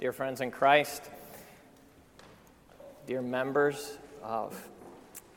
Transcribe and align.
Dear 0.00 0.12
friends 0.12 0.40
in 0.40 0.52
Christ, 0.52 1.10
dear 3.08 3.20
members 3.20 3.98
of 4.22 4.56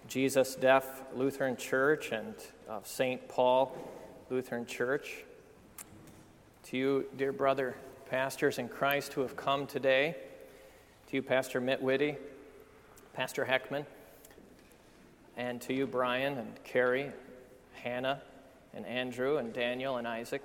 Jesus 0.07 0.53
Deaf 0.53 1.01
Lutheran 1.15 1.57
Church 1.57 2.11
and 2.11 2.35
of 2.69 2.85
St. 2.85 3.27
Paul 3.27 3.75
Lutheran 4.29 4.67
Church, 4.67 5.23
to 6.65 6.77
you, 6.77 7.05
dear 7.17 7.31
brother 7.31 7.75
pastors 8.07 8.59
in 8.59 8.69
Christ 8.69 9.13
who 9.13 9.21
have 9.21 9.35
come 9.35 9.65
today, 9.65 10.15
to 11.07 11.15
you, 11.15 11.23
Pastor 11.23 11.59
Mitt 11.59 11.81
Whitty, 11.81 12.17
Pastor 13.13 13.45
Heckman, 13.45 13.87
and 15.37 15.59
to 15.61 15.73
you, 15.73 15.87
Bryan 15.87 16.37
and 16.37 16.63
Carrie, 16.63 17.09
Hannah, 17.81 18.21
and 18.75 18.85
Andrew, 18.85 19.37
and 19.37 19.53
Daniel, 19.53 19.97
and 19.97 20.07
Isaac. 20.07 20.43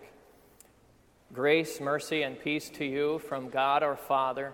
Grace, 1.32 1.80
mercy, 1.80 2.22
and 2.22 2.38
peace 2.38 2.70
to 2.70 2.84
you 2.84 3.18
from 3.18 3.50
God 3.50 3.82
our 3.82 3.96
Father 3.96 4.52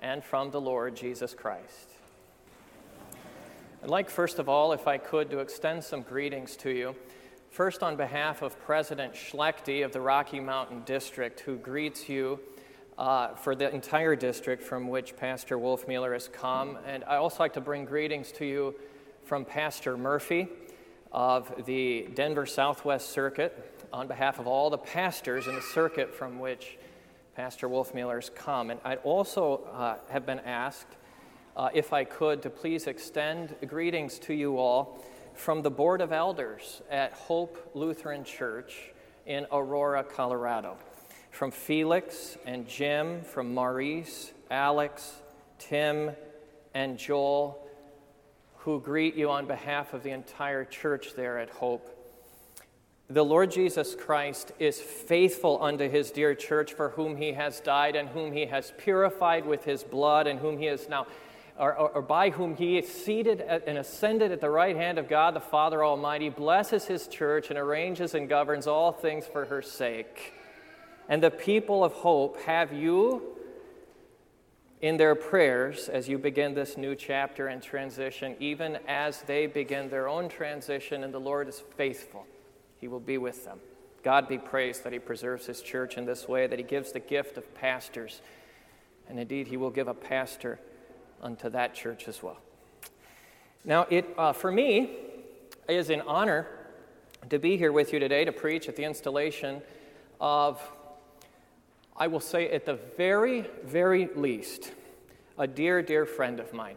and 0.00 0.24
from 0.24 0.50
the 0.50 0.60
Lord 0.60 0.96
Jesus 0.96 1.34
Christ. 1.34 1.90
I'd 3.82 3.90
like, 3.90 4.08
first 4.08 4.38
of 4.38 4.48
all, 4.48 4.72
if 4.72 4.88
I 4.88 4.96
could, 4.96 5.28
to 5.30 5.40
extend 5.40 5.84
some 5.84 6.00
greetings 6.00 6.56
to 6.56 6.70
you. 6.70 6.96
First, 7.50 7.82
on 7.82 7.96
behalf 7.96 8.40
of 8.40 8.58
President 8.58 9.12
Schlechte 9.12 9.84
of 9.84 9.92
the 9.92 10.00
Rocky 10.00 10.40
Mountain 10.40 10.84
District, 10.86 11.38
who 11.40 11.56
greets 11.56 12.08
you 12.08 12.40
uh, 12.96 13.34
for 13.34 13.54
the 13.54 13.72
entire 13.72 14.16
district 14.16 14.62
from 14.62 14.88
which 14.88 15.16
Pastor 15.16 15.58
Wolfmueller 15.58 16.14
has 16.14 16.28
come. 16.28 16.78
And 16.86 17.04
I 17.04 17.16
also 17.16 17.42
like 17.42 17.52
to 17.52 17.60
bring 17.60 17.84
greetings 17.84 18.32
to 18.32 18.46
you 18.46 18.74
from 19.24 19.44
Pastor 19.44 19.98
Murphy 19.98 20.48
of 21.12 21.66
the 21.66 22.08
Denver 22.14 22.46
Southwest 22.46 23.10
Circuit 23.10 23.73
on 23.94 24.08
behalf 24.08 24.40
of 24.40 24.48
all 24.48 24.70
the 24.70 24.78
pastors 24.78 25.46
in 25.46 25.54
the 25.54 25.62
circuit 25.62 26.12
from 26.12 26.40
which 26.40 26.78
Pastor 27.36 27.68
Wolfmueller 27.68 28.16
has 28.16 28.28
come. 28.28 28.70
And 28.70 28.80
I'd 28.84 28.98
also 29.04 29.68
uh, 29.72 29.98
have 30.10 30.26
been 30.26 30.40
asked, 30.40 30.96
uh, 31.56 31.68
if 31.72 31.92
I 31.92 32.02
could, 32.02 32.42
to 32.42 32.50
please 32.50 32.88
extend 32.88 33.54
greetings 33.68 34.18
to 34.20 34.34
you 34.34 34.58
all 34.58 35.00
from 35.34 35.62
the 35.62 35.70
Board 35.70 36.00
of 36.00 36.10
Elders 36.10 36.82
at 36.90 37.12
Hope 37.12 37.70
Lutheran 37.74 38.24
Church 38.24 38.90
in 39.26 39.46
Aurora, 39.52 40.02
Colorado. 40.02 40.76
From 41.30 41.52
Felix 41.52 42.36
and 42.46 42.66
Jim, 42.66 43.22
from 43.22 43.54
Maurice, 43.54 44.32
Alex, 44.50 45.22
Tim, 45.60 46.10
and 46.74 46.98
Joel, 46.98 47.64
who 48.56 48.80
greet 48.80 49.14
you 49.14 49.30
on 49.30 49.46
behalf 49.46 49.94
of 49.94 50.02
the 50.02 50.10
entire 50.10 50.64
church 50.64 51.14
there 51.14 51.38
at 51.38 51.50
Hope 51.50 52.03
the 53.08 53.24
Lord 53.24 53.50
Jesus 53.50 53.94
Christ 53.94 54.52
is 54.58 54.80
faithful 54.80 55.62
unto 55.62 55.90
his 55.90 56.10
dear 56.10 56.34
church 56.34 56.72
for 56.72 56.90
whom 56.90 57.16
he 57.16 57.32
has 57.32 57.60
died 57.60 57.96
and 57.96 58.08
whom 58.08 58.32
he 58.32 58.46
has 58.46 58.72
purified 58.78 59.44
with 59.44 59.64
his 59.64 59.84
blood 59.84 60.26
and 60.26 60.38
whom 60.38 60.56
he 60.56 60.66
is 60.66 60.88
now, 60.88 61.06
or, 61.58 61.76
or, 61.76 61.90
or, 61.90 62.02
by 62.02 62.30
whom 62.30 62.56
he 62.56 62.78
is 62.78 62.88
seated 62.88 63.42
at, 63.42 63.68
and 63.68 63.76
ascended 63.76 64.32
at 64.32 64.40
the 64.40 64.48
right 64.48 64.74
hand 64.74 64.98
of 64.98 65.08
God 65.08 65.34
the 65.34 65.40
Father 65.40 65.84
Almighty, 65.84 66.30
blesses 66.30 66.86
his 66.86 67.06
church 67.06 67.50
and 67.50 67.58
arranges 67.58 68.14
and 68.14 68.26
governs 68.26 68.66
all 68.66 68.90
things 68.90 69.26
for 69.26 69.44
her 69.44 69.60
sake. 69.60 70.32
And 71.06 71.22
the 71.22 71.30
people 71.30 71.84
of 71.84 71.92
hope 71.92 72.40
have 72.40 72.72
you 72.72 73.22
in 74.80 74.96
their 74.96 75.14
prayers 75.14 75.90
as 75.90 76.08
you 76.08 76.16
begin 76.16 76.54
this 76.54 76.78
new 76.78 76.94
chapter 76.94 77.48
and 77.48 77.62
transition, 77.62 78.34
even 78.40 78.78
as 78.88 79.20
they 79.22 79.46
begin 79.46 79.90
their 79.90 80.08
own 80.08 80.30
transition, 80.30 81.04
and 81.04 81.12
the 81.12 81.20
Lord 81.20 81.48
is 81.48 81.62
faithful. 81.76 82.26
He 82.84 82.88
will 82.88 83.00
be 83.00 83.16
with 83.16 83.46
them. 83.46 83.60
God 84.02 84.28
be 84.28 84.36
praised 84.36 84.84
that 84.84 84.92
He 84.92 84.98
preserves 84.98 85.46
His 85.46 85.62
church 85.62 85.96
in 85.96 86.04
this 86.04 86.28
way, 86.28 86.46
that 86.46 86.58
He 86.58 86.62
gives 86.62 86.92
the 86.92 87.00
gift 87.00 87.38
of 87.38 87.54
pastors. 87.54 88.20
And 89.08 89.18
indeed, 89.18 89.46
He 89.46 89.56
will 89.56 89.70
give 89.70 89.88
a 89.88 89.94
pastor 89.94 90.60
unto 91.22 91.48
that 91.48 91.74
church 91.74 92.08
as 92.08 92.22
well. 92.22 92.36
Now, 93.64 93.86
it, 93.88 94.04
uh, 94.18 94.34
for 94.34 94.52
me, 94.52 94.96
is 95.66 95.88
an 95.88 96.02
honor 96.02 96.46
to 97.30 97.38
be 97.38 97.56
here 97.56 97.72
with 97.72 97.90
you 97.94 97.98
today 97.98 98.26
to 98.26 98.32
preach 98.32 98.68
at 98.68 98.76
the 98.76 98.84
installation 98.84 99.62
of, 100.20 100.60
I 101.96 102.08
will 102.08 102.20
say 102.20 102.50
at 102.50 102.66
the 102.66 102.78
very, 102.98 103.46
very 103.64 104.10
least, 104.14 104.72
a 105.38 105.46
dear, 105.46 105.80
dear 105.80 106.04
friend 106.04 106.38
of 106.38 106.52
mine 106.52 106.76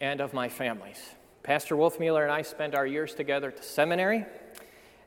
and 0.00 0.22
of 0.22 0.32
my 0.32 0.48
family's. 0.48 1.10
Pastor 1.42 1.74
Wolfmueller 1.74 2.22
and 2.22 2.30
I 2.30 2.42
spent 2.42 2.74
our 2.74 2.86
years 2.86 3.14
together 3.14 3.48
at 3.48 3.56
the 3.56 3.62
seminary. 3.62 4.26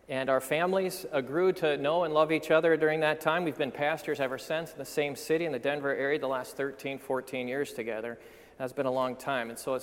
And 0.09 0.29
our 0.29 0.41
families 0.41 1.05
grew 1.25 1.53
to 1.53 1.77
know 1.77 2.03
and 2.03 2.13
love 2.13 2.31
each 2.31 2.51
other 2.51 2.75
during 2.75 2.99
that 2.99 3.21
time. 3.21 3.45
We've 3.45 3.57
been 3.57 3.71
pastors 3.71 4.19
ever 4.19 4.37
since 4.37 4.73
in 4.73 4.77
the 4.77 4.85
same 4.85 5.15
city 5.15 5.45
in 5.45 5.53
the 5.53 5.59
Denver 5.59 5.95
area 5.95 6.19
the 6.19 6.27
last 6.27 6.57
13, 6.57 6.99
14 6.99 7.47
years 7.47 7.71
together. 7.71 8.19
That's 8.57 8.73
been 8.73 8.85
a 8.85 8.91
long 8.91 9.15
time. 9.15 9.49
And 9.49 9.57
so, 9.57 9.79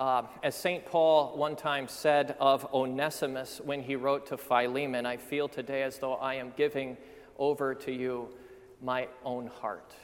uh, 0.00 0.22
as 0.42 0.56
St. 0.56 0.84
Paul 0.84 1.36
one 1.36 1.54
time 1.54 1.86
said 1.86 2.36
of 2.40 2.66
Onesimus 2.74 3.60
when 3.64 3.80
he 3.80 3.94
wrote 3.94 4.26
to 4.26 4.36
Philemon, 4.36 5.06
I 5.06 5.16
feel 5.16 5.48
today 5.48 5.84
as 5.84 5.98
though 5.98 6.14
I 6.14 6.34
am 6.34 6.52
giving 6.56 6.96
over 7.38 7.76
to 7.76 7.92
you 7.92 8.30
my 8.82 9.06
own 9.24 9.46
heart. 9.46 9.94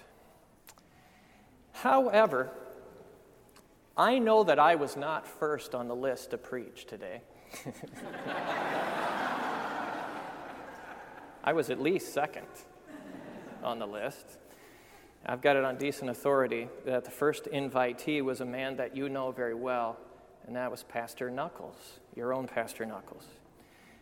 However, 1.73 2.51
I 3.97 4.21
know 4.21 4.45
that 4.45 4.61
I 4.61 4.77
was 4.77 4.97
not 4.97 5.27
first 5.27 5.75
on 5.75 5.89
the 5.89 5.97
list 5.97 6.31
to 6.31 6.39
preach 6.39 6.87
today. 6.87 7.21
I 11.47 11.53
was 11.53 11.69
at 11.69 11.79
least 11.79 12.15
second 12.15 12.47
on 13.63 13.79
the 13.79 13.87
list. 13.87 14.39
I've 15.27 15.43
got 15.43 15.57
it 15.57 15.65
on 15.65 15.77
decent 15.77 16.11
authority 16.11 16.69
that 16.87 17.05
the 17.05 17.11
first 17.11 17.45
invitee 17.53 18.23
was 18.23 18.41
a 18.41 18.47
man 18.47 18.77
that 18.77 18.97
you 18.97 19.11
know 19.11 19.31
very 19.31 19.55
well, 19.55 19.99
and 20.47 20.57
that 20.57 20.71
was 20.71 20.85
Pastor 20.85 21.31
Knuckles, 21.31 21.77
your 22.17 22.33
own 22.33 22.47
Pastor 22.47 22.87
Knuckles. 22.87 23.27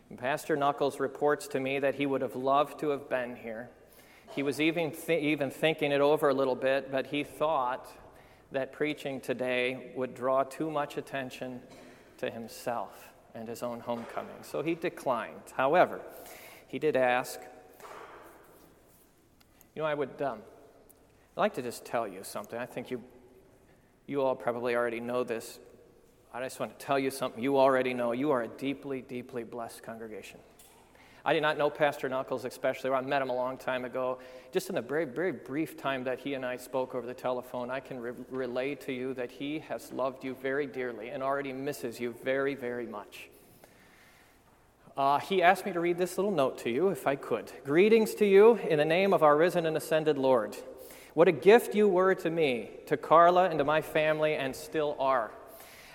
And 0.09 0.17
Pastor 0.17 0.55
Knuckles 0.55 1.01
reports 1.01 1.47
to 1.47 1.59
me 1.59 1.79
that 1.79 1.95
he 1.95 2.05
would 2.05 2.21
have 2.21 2.37
loved 2.37 2.79
to 2.79 2.89
have 2.89 3.09
been 3.09 3.35
here. 3.35 3.69
He 4.33 4.41
was 4.41 4.61
even, 4.61 4.91
th- 4.91 5.21
even 5.21 5.51
thinking 5.51 5.91
it 5.91 5.99
over 5.99 6.29
a 6.29 6.33
little 6.33 6.55
bit, 6.55 6.93
but 6.93 7.07
he 7.07 7.25
thought 7.25 7.89
that 8.53 8.71
preaching 8.71 9.19
today 9.19 9.91
would 9.97 10.15
draw 10.15 10.43
too 10.43 10.71
much 10.71 10.95
attention 10.95 11.59
to 12.19 12.29
himself 12.29 13.09
and 13.35 13.49
his 13.49 13.63
own 13.63 13.81
homecoming. 13.81 14.43
So 14.43 14.61
he 14.61 14.75
declined. 14.75 15.41
However, 15.57 15.99
he 16.73 16.79
did 16.79 16.95
ask. 16.95 17.39
You 19.75 19.83
know, 19.83 19.85
I 19.85 19.93
would 19.93 20.19
um, 20.23 20.39
I'd 21.37 21.39
like 21.39 21.53
to 21.53 21.61
just 21.61 21.85
tell 21.85 22.07
you 22.07 22.23
something. 22.23 22.57
I 22.57 22.65
think 22.65 22.89
you, 22.89 22.99
you 24.07 24.23
all 24.23 24.35
probably 24.35 24.75
already 24.75 24.99
know 24.99 25.23
this. 25.23 25.59
I 26.33 26.41
just 26.41 26.59
want 26.59 26.79
to 26.79 26.83
tell 26.83 26.97
you 26.97 27.11
something 27.11 27.43
you 27.43 27.59
already 27.59 27.93
know. 27.93 28.11
You 28.11 28.31
are 28.31 28.41
a 28.41 28.47
deeply, 28.47 29.03
deeply 29.03 29.43
blessed 29.43 29.83
congregation. 29.83 30.39
I 31.23 31.33
did 31.33 31.43
not 31.43 31.59
know 31.59 31.69
Pastor 31.69 32.09
Knuckles, 32.09 32.43
especially. 32.43 32.89
I 32.89 33.01
met 33.01 33.21
him 33.21 33.29
a 33.29 33.35
long 33.35 33.55
time 33.55 33.85
ago. 33.85 34.17
Just 34.51 34.69
in 34.69 34.73
the 34.73 34.81
very, 34.81 35.05
very 35.05 35.31
brief 35.31 35.77
time 35.77 36.03
that 36.05 36.17
he 36.17 36.33
and 36.33 36.43
I 36.43 36.57
spoke 36.57 36.95
over 36.95 37.05
the 37.05 37.13
telephone, 37.13 37.69
I 37.69 37.81
can 37.81 37.99
re- 37.99 38.13
relay 38.31 38.73
to 38.73 38.91
you 38.91 39.13
that 39.13 39.29
he 39.29 39.59
has 39.59 39.93
loved 39.93 40.23
you 40.23 40.33
very 40.41 40.65
dearly 40.65 41.09
and 41.09 41.21
already 41.21 41.53
misses 41.53 41.99
you 41.99 42.15
very, 42.23 42.55
very 42.55 42.87
much 42.87 43.29
uh, 44.95 45.19
he 45.19 45.41
asked 45.41 45.65
me 45.65 45.73
to 45.73 45.79
read 45.79 45.97
this 45.97 46.17
little 46.17 46.31
note 46.31 46.59
to 46.59 46.69
you, 46.69 46.89
if 46.89 47.07
I 47.07 47.15
could. 47.15 47.51
Greetings 47.65 48.13
to 48.15 48.25
you 48.25 48.55
in 48.55 48.77
the 48.77 48.85
name 48.85 49.13
of 49.13 49.23
our 49.23 49.35
risen 49.35 49.65
and 49.65 49.75
ascended 49.75 50.17
Lord. 50.17 50.55
What 51.15 51.27
a 51.27 51.31
gift 51.31 51.73
you 51.73 51.87
were 51.87 52.15
to 52.15 52.29
me, 52.29 52.71
to 52.87 52.97
Carla, 52.97 53.49
and 53.49 53.57
to 53.57 53.63
my 53.63 53.81
family, 53.81 54.35
and 54.35 54.55
still 54.55 54.95
are. 54.99 55.31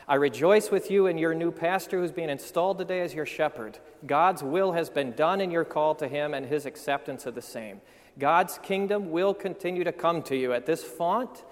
I 0.09 0.15
rejoice 0.15 0.71
with 0.71 0.91
you 0.91 1.07
and 1.07 1.21
your 1.21 1.35
new 1.35 1.53
pastor 1.53 2.01
who's 2.01 2.13
being 2.13 2.31
installed 2.31 2.79
today 2.79 3.03
as 3.03 3.15
your 3.15 3.27
shepherd. 3.27 3.79
God's 4.07 4.43
will 4.43 4.73
has 4.73 4.89
been 4.89 5.13
done 5.13 5.41
in 5.41 5.51
your 5.51 5.65
call 5.65 5.95
to 5.97 6.09
him 6.09 6.35
and 6.35 6.47
his 6.47 6.67
acceptance 6.67 7.27
of 7.27 7.35
the 7.35 7.43
same. 7.43 7.81
God's 8.19 8.59
kingdom 8.63 9.11
will 9.11 9.35
continue 9.35 9.85
to 9.85 9.93
come 9.93 10.23
to 10.25 10.37
you 10.37 10.53
at 10.53 10.67
this 10.67 10.83
font, 10.83 11.45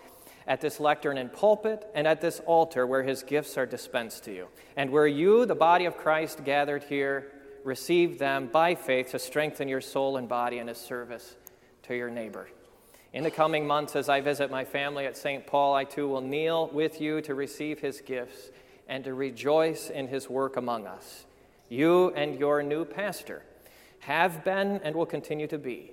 at 0.47 0.61
this 0.61 0.81
lectern 0.81 1.19
and 1.19 1.33
pulpit, 1.33 1.87
and 1.95 2.07
at 2.09 2.21
this 2.21 2.41
altar 2.47 2.87
where 2.87 3.03
his 3.03 3.23
gifts 3.23 3.59
are 3.59 3.67
dispensed 3.67 4.25
to 4.25 4.35
you. 4.35 4.49
And 4.77 4.91
where 4.91 5.07
you, 5.07 5.45
the 5.45 5.55
body 5.55 5.85
of 5.85 5.97
Christ, 5.97 6.45
gathered 6.45 6.85
here, 6.85 7.33
receive 7.67 8.19
them 8.19 8.47
by 8.47 8.75
faith 8.75 9.11
to 9.11 9.19
strengthen 9.19 9.69
your 9.69 9.81
soul 9.81 10.17
and 10.17 10.29
body 10.29 10.59
in 10.59 10.69
his 10.69 10.79
service 10.79 11.37
to 11.83 11.95
your 11.95 12.09
neighbor. 12.09 12.49
In 13.13 13.25
the 13.25 13.31
coming 13.31 13.67
months, 13.67 13.97
as 13.97 14.09
I 14.09 14.21
visit 14.21 14.51
my 14.51 14.65
family 14.65 15.05
at 15.07 15.17
St. 15.17 15.47
Paul, 15.47 15.75
I 15.75 15.85
too 15.85 16.09
will 16.09 16.21
kneel 16.21 16.69
with 16.69 17.01
you 17.01 17.21
to 17.23 17.35
receive 17.35 17.81
his 17.81 18.01
gifts 18.01 18.51
and 18.89 19.03
to 19.05 19.15
rejoice 19.15 19.91
in 19.91 20.07
his 20.07 20.31
work 20.31 20.57
among 20.57 20.87
us. 20.87 21.27
You 21.69 22.11
and 22.15 22.39
your 22.39 22.63
new 22.63 22.85
pastor 22.85 23.43
have 24.01 24.45
been 24.45 24.81
and 24.85 24.95
will 24.95 25.07
continue 25.07 25.49
to 25.49 25.59
be 25.59 25.93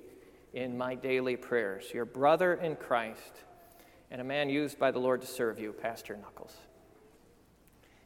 in 0.54 0.78
my 0.78 0.94
daily 0.94 1.36
prayers, 1.36 1.92
your 1.92 2.06
brother 2.06 2.54
in 2.54 2.76
Christ 2.76 3.44
and 4.14 4.22
a 4.22 4.24
man 4.24 4.48
used 4.48 4.78
by 4.78 4.92
the 4.92 5.00
Lord 5.00 5.22
to 5.22 5.28
serve 5.28 5.60
you, 5.60 5.74
Pastor 5.74 6.16
Knuckles. 6.16 6.56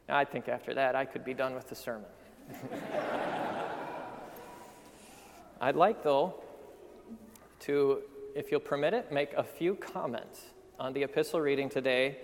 Now, 0.08 0.16
I 0.16 0.24
think 0.24 0.48
after 0.48 0.74
that 0.74 0.96
I 0.96 1.04
could 1.04 1.26
be 1.26 1.34
done 1.34 1.54
with 1.54 1.68
the 1.68 1.76
sermon. 1.76 2.08
I'd 5.60 5.76
like, 5.76 6.04
though, 6.04 6.36
to 7.62 8.02
if 8.36 8.52
you'll 8.52 8.60
permit 8.60 8.94
it, 8.94 9.12
make 9.12 9.34
a 9.34 9.44
few 9.44 9.74
comments 9.74 10.42
on 10.80 10.94
the 10.94 11.02
epistle 11.02 11.42
reading 11.42 11.70
today 11.70 12.18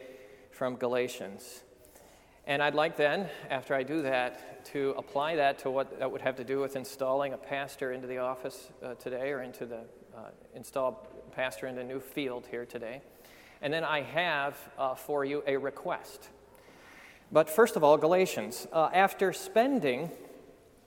from 0.52 0.76
Galatians. 0.76 1.64
And 2.46 2.62
I'd 2.62 2.76
like 2.76 2.96
then, 2.96 3.28
after 3.50 3.74
I 3.74 3.82
do 3.82 4.04
that, 4.04 4.64
to 4.66 4.94
apply 4.98 5.38
that 5.38 5.58
to 5.60 5.72
what 5.72 5.98
that 5.98 6.12
would 6.12 6.22
have 6.22 6.36
to 6.36 6.44
do 6.44 6.60
with 6.60 6.76
installing 6.76 7.34
a 7.34 7.38
pastor 7.38 7.92
into 7.92 8.06
the 8.06 8.20
office 8.20 8.70
uh, 8.84 8.94
today 8.96 9.32
or 9.32 9.42
into 9.42 9.66
the 9.66 9.80
uh, 10.16 10.30
install 10.54 11.08
pastor 11.32 11.66
in 11.66 11.78
a 11.80 11.84
new 11.84 12.00
field 12.00 12.46
here 12.52 12.66
today. 12.66 13.02
And 13.64 13.74
then 13.74 13.84
I 13.84 14.04
have 14.04 14.56
uh, 14.78 14.94
for 14.94 15.26
you 15.26 15.42
a 15.48 15.58
request. 15.58 16.30
But 17.32 17.50
first 17.50 17.76
of 17.76 17.84
all, 17.84 17.98
Galatians. 17.98 18.68
Uh, 18.72 18.92
after 18.94 19.34
spending 19.34 20.12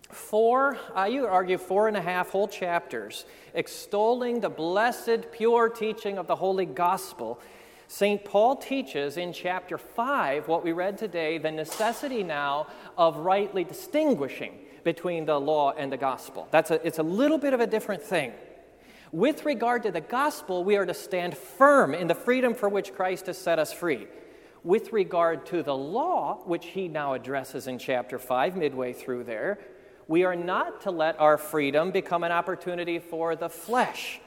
four, 0.09 0.79
uh, 0.97 1.05
you 1.05 1.23
would 1.23 1.31
argue, 1.31 1.59
four 1.59 1.89
and 1.89 1.97
a 1.97 2.03
half 2.03 2.31
whole 2.31 2.49
chapters 2.49 3.25
extolling 3.55 4.41
the 4.41 4.49
blessed, 4.49 5.33
pure 5.33 5.69
teaching 5.69 6.19
of 6.19 6.27
the 6.27 6.37
Holy 6.37 6.67
Gospel, 6.67 7.41
St. 7.89 8.25
Paul 8.25 8.57
teaches 8.57 9.17
in 9.17 9.33
chapter 9.33 9.79
5, 9.79 10.49
what 10.49 10.65
we 10.65 10.73
read 10.73 10.99
today, 10.99 11.39
the 11.39 11.53
necessity 11.53 12.23
now 12.23 12.67
of 12.99 13.19
rightly 13.19 13.63
distinguishing 13.63 14.59
between 14.83 15.25
the 15.25 15.39
law 15.39 15.73
and 15.73 15.93
the 15.93 15.97
gospel. 15.97 16.49
That's 16.51 16.71
a, 16.71 16.85
it's 16.87 16.99
a 16.99 17.05
little 17.05 17.39
bit 17.39 17.55
of 17.55 17.61
a 17.61 17.67
different 17.67 18.03
thing. 18.03 18.33
With 19.13 19.45
regard 19.45 19.85
to 19.85 19.93
the 19.93 20.01
gospel, 20.01 20.65
we 20.65 20.77
are 20.77 20.85
to 20.85 20.95
stand 20.95 21.37
firm 21.37 21.95
in 21.95 22.09
the 22.09 22.15
freedom 22.15 22.55
for 22.55 22.69
which 22.69 22.93
Christ 22.93 23.27
has 23.27 23.39
set 23.39 23.61
us 23.61 23.73
free. 23.73 24.09
With 24.65 24.93
regard 24.93 25.47
to 25.47 25.63
the 25.63 25.77
law, 25.77 26.41
which 26.45 26.67
he 26.67 26.89
now 26.89 27.13
addresses 27.13 27.69
in 27.69 27.79
chapter 27.79 28.19
5, 28.19 28.57
midway 28.57 28.93
through 28.93 29.25
there, 29.25 29.61
we 30.09 30.25
are 30.25 30.37
not 30.37 30.83
to 30.83 30.91
let 30.91 31.19
our 31.21 31.37
freedom 31.39 31.91
become 31.91 32.25
an 32.25 32.33
opportunity 32.33 32.99
for 32.99 33.35
the 33.37 33.49
flesh. 33.49 34.21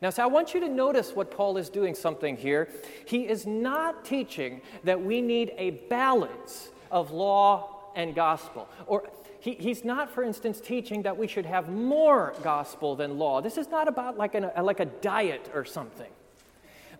Now, 0.00 0.10
so 0.10 0.22
I 0.22 0.26
want 0.26 0.52
you 0.52 0.60
to 0.60 0.68
notice 0.68 1.14
what 1.14 1.30
Paul 1.30 1.56
is 1.56 1.68
doing 1.68 1.94
something 1.94 2.36
here. 2.36 2.68
He 3.06 3.28
is 3.28 3.46
not 3.46 4.04
teaching 4.04 4.60
that 4.82 5.00
we 5.00 5.22
need 5.22 5.52
a 5.56 5.70
balance 5.70 6.70
of 6.90 7.12
law 7.12 7.92
and 7.94 8.14
gospel. 8.14 8.68
Or 8.86 9.08
he, 9.38 9.52
he's 9.54 9.84
not, 9.84 10.10
for 10.10 10.24
instance, 10.24 10.60
teaching 10.60 11.02
that 11.02 11.16
we 11.16 11.28
should 11.28 11.46
have 11.46 11.68
more 11.68 12.34
gospel 12.42 12.96
than 12.96 13.16
law. 13.16 13.40
This 13.40 13.56
is 13.56 13.68
not 13.68 13.86
about 13.86 14.18
like, 14.18 14.34
an, 14.34 14.50
like 14.60 14.80
a 14.80 14.86
diet 14.86 15.50
or 15.54 15.64
something. 15.64 16.10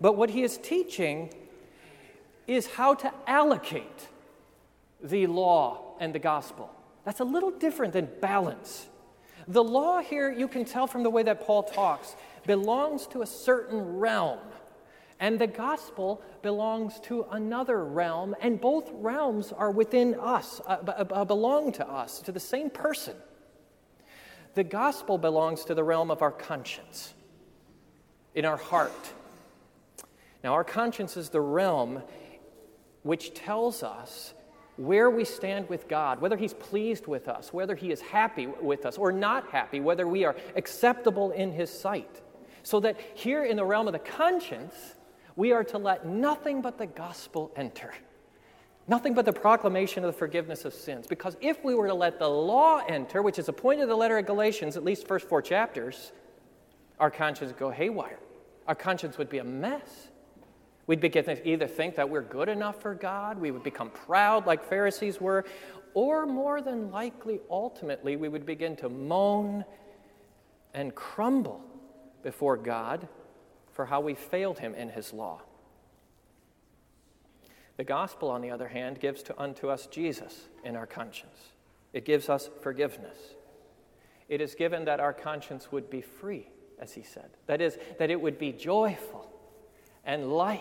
But 0.01 0.17
what 0.17 0.31
he 0.31 0.43
is 0.43 0.57
teaching 0.59 1.33
is 2.47 2.67
how 2.67 2.95
to 2.95 3.13
allocate 3.27 4.09
the 5.03 5.27
law 5.27 5.97
and 5.99 6.15
the 6.15 6.19
gospel. 6.19 6.71
That's 7.05 7.21
a 7.21 7.25
little 7.25 7.51
different 7.51 7.93
than 7.93 8.09
balance. 8.21 8.89
The 9.49 9.63
law 9.63 10.01
here, 10.01 10.31
you 10.31 10.47
can 10.47 10.65
tell 10.65 10.87
from 10.87 11.03
the 11.03 11.11
way 11.11 11.23
that 11.25 11.41
Paul 11.41 11.65
talks, 11.65 12.15
belongs 12.47 13.07
to 13.09 13.23
a 13.23 13.27
certain 13.27 13.99
realm, 13.99 14.39
and 15.19 15.39
the 15.39 15.47
gospel 15.47 16.23
belongs 16.43 17.01
to 17.01 17.27
another 17.31 17.85
realm, 17.85 18.35
and 18.41 18.61
both 18.61 18.91
realms 18.93 19.53
are 19.53 19.71
within 19.71 20.15
us, 20.21 20.61
uh, 20.67 20.79
uh, 20.87 21.25
belong 21.25 21.73
to 21.73 21.89
us, 21.89 22.21
to 22.21 22.33
the 22.33 22.41
same 22.41 22.71
person. 22.71 23.17
The 24.55 24.65
gospel 24.65 25.19
belongs 25.19 25.65
to 25.65 25.75
the 25.75 25.85
realm 25.85 26.11
of 26.11 26.23
our 26.23 26.33
conscience, 26.33 27.15
in 28.35 28.45
our 28.45 28.57
heart. 28.57 29.13
Now, 30.45 30.55
our 30.55 30.65
conscience 30.65 31.17
is 31.17 31.31
the 31.31 31.41
realm 31.41 32.03
which 33.03 33.35
tells 33.35 33.83
us 33.83 34.35
where 34.77 35.11
we 35.11 35.25
stand 35.25 35.69
with 35.69 35.89
God, 35.89 36.21
whether 36.21 36.37
He's 36.37 36.55
pleased 36.55 37.07
with 37.07 37.29
us, 37.29 37.53
whether 37.53 37.75
He 37.75 37.93
is 37.93 38.01
happy 38.01 38.47
with 38.47 38.87
us 38.87 38.99
or 38.99 39.13
not 39.13 39.49
happy, 39.49 39.81
whether 39.81 40.07
we 40.07 40.25
are 40.25 40.37
acceptable 40.57 41.31
in 41.33 41.53
His 41.53 41.71
sight. 41.71 42.23
So 42.63 42.81
that 42.81 42.99
here 43.15 43.45
in 43.45 43.57
the 43.57 43.65
realm 43.65 43.87
of 43.87 43.93
the 43.93 43.99
conscience, 43.99 44.95
we 45.37 45.53
are 45.53 45.65
to 45.65 45.79
let 45.79 46.07
nothing 46.07 46.63
but 46.63 46.79
the 46.79 46.87
gospel 46.87 47.51
enter. 47.57 47.93
Nothing 48.89 49.15
but 49.15 49.25
the 49.25 49.33
proclamation 49.33 50.05
of 50.05 50.13
the 50.13 50.19
forgiveness 50.19 50.65
of 50.65 50.75
sins. 50.75 51.07
Because 51.07 51.37
if 51.41 51.65
we 51.65 51.75
were 51.75 51.87
to 51.87 51.95
let 51.95 52.19
the 52.19 52.29
law 52.29 52.83
enter, 52.89 53.23
which 53.23 53.39
is 53.39 53.47
the 53.47 53.53
point 53.53 53.81
of 53.81 53.89
the 53.89 53.95
letter 53.97 54.19
of 54.19 54.27
Galatians, 54.27 54.77
at 54.77 54.85
least 54.85 55.07
first 55.07 55.29
four 55.29 55.41
chapters, 55.41 56.13
our 56.99 57.11
conscience 57.11 57.53
would 57.53 57.59
go 57.59 57.71
haywire. 57.71 58.19
Our 58.67 58.75
conscience 58.75 59.19
would 59.19 59.29
be 59.29 59.39
a 59.39 59.45
mess. 59.45 60.09
We'd 60.87 61.01
begin 61.01 61.25
to 61.25 61.49
either 61.49 61.67
think 61.67 61.95
that 61.97 62.09
we're 62.09 62.23
good 62.23 62.49
enough 62.49 62.81
for 62.81 62.95
God, 62.95 63.39
we 63.39 63.51
would 63.51 63.63
become 63.63 63.91
proud 63.91 64.47
like 64.47 64.65
Pharisees 64.65 65.21
were, 65.21 65.45
or 65.95 66.27
more 66.27 66.61
than 66.61 66.91
likely, 66.91 67.41
ultimately, 67.51 68.17
we 68.17 68.29
would 68.29 68.47
begin 68.47 68.77
to 68.77 68.89
moan 68.89 69.65
and 70.75 70.95
crumble 70.95 71.61
before 72.23 72.57
God 72.57 73.07
for 73.73 73.87
how 73.87 74.01
we 74.01 74.15
failed 74.15 74.59
him 74.59 74.75
in 74.75 74.89
his 74.89 75.13
law. 75.13 75.41
The 77.77 77.85
gospel, 77.85 78.31
on 78.31 78.43
the 78.43 78.51
other 78.51 78.69
hand, 78.69 79.01
gives 79.01 79.23
to, 79.25 79.41
unto 79.41 79.69
us 79.69 79.87
Jesus 79.87 80.49
in 80.65 80.77
our 80.77 80.87
conscience. 80.87 81.39
It 81.93 82.05
gives 82.05 82.29
us 82.29 82.51
forgiveness. 82.61 83.19
It 84.29 84.41
is 84.41 84.55
given 84.55 84.85
that 84.87 85.01
our 85.01 85.13
conscience 85.13 85.71
would 85.73 85.91
be 85.91 86.01
free, 86.01 86.49
as 86.79 86.93
he 86.93 87.03
said. 87.03 87.31
That 87.47 87.61
is, 87.61 87.79
that 87.99 88.11
it 88.11 88.21
would 88.21 88.39
be 88.39 88.53
joyful 88.53 89.32
and 90.05 90.33
light 90.33 90.61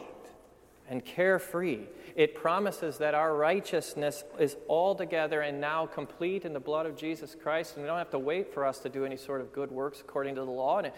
and 0.90 1.04
carefree. 1.04 1.86
It 2.16 2.36
promises 2.36 2.98
that 2.98 3.14
our 3.14 3.36
righteousness 3.36 4.24
is 4.38 4.58
altogether 4.68 5.42
and 5.42 5.62
now 5.62 5.86
complete 5.86 6.44
in 6.44 6.54
the 6.54 6.60
blood 6.60 6.86
of 6.86 6.98
Jesus 6.98 7.36
Christ, 7.42 7.76
and 7.76 7.84
we 7.84 7.88
don't 7.88 7.98
have 7.98 8.10
to 8.12 8.20
wait 8.20 8.54
for 8.54 8.66
us 8.66 8.80
to 8.80 8.90
do 8.90 9.06
any 9.06 9.18
sort 9.18 9.42
of 9.42 9.54
good 9.54 9.72
works 9.72 10.02
according 10.02 10.36
to 10.36 10.42
the 10.42 10.52
law. 10.52 10.80
And 10.80 10.88
it, 10.88 10.96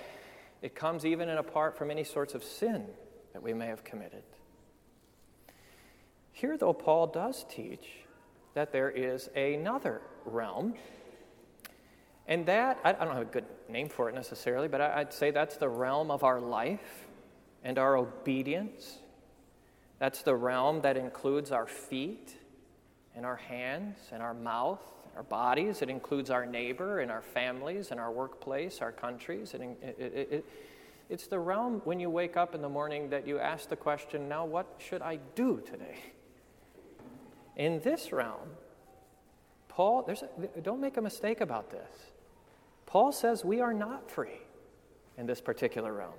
it 0.62 0.76
comes 0.76 1.06
even 1.06 1.30
and 1.30 1.40
apart 1.40 1.78
from 1.78 1.92
any 1.92 2.04
sorts 2.04 2.34
of 2.34 2.44
sin 2.44 2.86
that 3.34 3.44
we 3.44 3.54
may 3.54 3.68
have 3.68 3.84
committed. 3.84 4.24
Here, 6.32 6.58
though, 6.58 6.74
Paul 6.74 7.08
does 7.08 7.46
teach 7.48 7.88
that 8.56 8.72
there 8.72 8.90
is 8.90 9.30
another 9.36 10.02
realm. 10.26 10.74
And 12.28 12.46
that, 12.48 12.80
I 12.84 12.94
don't 12.94 13.14
have 13.14 13.22
a 13.22 13.26
good 13.26 13.46
name 13.70 13.90
for 13.90 14.10
it 14.10 14.16
necessarily, 14.16 14.68
but 14.68 14.82
I'd 14.82 15.14
say 15.14 15.30
that's 15.32 15.58
the 15.58 15.70
realm 15.70 16.10
of 16.10 16.24
our 16.24 16.40
life 16.40 17.08
and 17.64 17.78
our 17.78 17.98
obedience. 17.98 19.00
That's 20.00 20.22
the 20.22 20.36
realm 20.36 20.82
that 20.82 20.98
includes 20.98 21.52
our 21.52 21.68
feet 21.68 22.36
and 23.16 23.26
our 23.26 23.38
hands 23.38 23.98
and 24.12 24.22
our 24.22 24.34
mouth 24.34 24.82
our 25.16 25.24
bodies, 25.24 25.82
it 25.82 25.90
includes 25.90 26.30
our 26.30 26.46
neighbor 26.46 27.00
and 27.00 27.12
our 27.12 27.22
families 27.22 27.92
and 27.92 28.00
our 28.00 28.12
workplace, 28.12 28.82
our 28.82 28.92
countries. 28.92 29.54
It, 29.54 29.62
it, 29.82 29.98
it, 30.00 30.46
it's 31.10 31.28
the 31.28 31.38
realm 31.38 31.82
when 31.84 32.00
you 32.00 32.10
wake 32.10 32.36
up 32.36 32.56
in 32.56 32.62
the 32.62 32.70
morning 32.70 33.10
that 33.12 33.28
you 33.28 33.38
ask 33.38 33.70
the 33.70 33.76
question, 33.76 34.28
now 34.28 34.46
what 34.46 34.66
should 34.80 35.02
I 35.02 35.20
do 35.36 35.62
today? 35.70 36.00
In 37.56 37.80
this 37.82 38.12
realm, 38.12 38.50
Paul, 39.68 40.10
a, 40.10 40.62
don't 40.62 40.82
make 40.82 40.98
a 40.98 41.02
mistake 41.02 41.42
about 41.42 41.70
this. 41.70 42.12
Paul 42.88 43.12
says 43.12 43.46
we 43.46 43.62
are 43.62 43.74
not 43.74 44.10
free 44.10 44.42
in 45.18 45.28
this 45.28 45.42
particular 45.42 45.94
realm. 45.94 46.14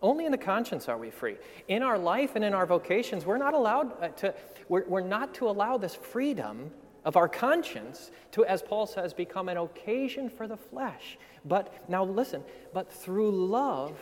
Only 0.00 0.26
in 0.26 0.32
the 0.32 0.38
conscience 0.38 0.88
are 0.88 0.96
we 0.96 1.10
free. 1.10 1.36
In 1.66 1.82
our 1.82 1.98
life 1.98 2.36
and 2.36 2.44
in 2.44 2.54
our 2.54 2.66
vocations, 2.66 3.26
we're 3.26 3.38
not 3.38 3.54
allowed 3.54 4.02
uh, 4.02 4.08
to, 4.08 4.34
we're, 4.68 4.84
we're 4.86 5.00
not 5.00 5.34
to 5.34 5.48
allow 5.48 5.76
this 5.76 5.94
freedom 5.94 6.70
of 7.04 7.16
our 7.16 7.28
conscience 7.28 8.10
to, 8.32 8.44
as 8.44 8.62
Paul 8.62 8.86
says, 8.86 9.12
become 9.12 9.48
an 9.48 9.56
occasion 9.56 10.28
for 10.28 10.46
the 10.46 10.56
flesh. 10.56 11.18
But 11.44 11.88
now 11.88 12.04
listen, 12.04 12.44
but 12.72 12.92
through 12.92 13.32
love 13.32 13.96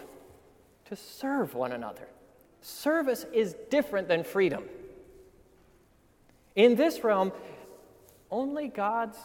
to 0.87 0.97
serve 0.97 1.55
one 1.55 1.73
another. 1.73 2.09
Service 2.61 3.25
is 3.33 3.55
different 3.71 4.09
than 4.09 4.25
freedom. 4.25 4.65
In 6.57 6.75
this 6.75 7.05
realm, 7.05 7.33
only 8.31 8.69
God's 8.69 9.19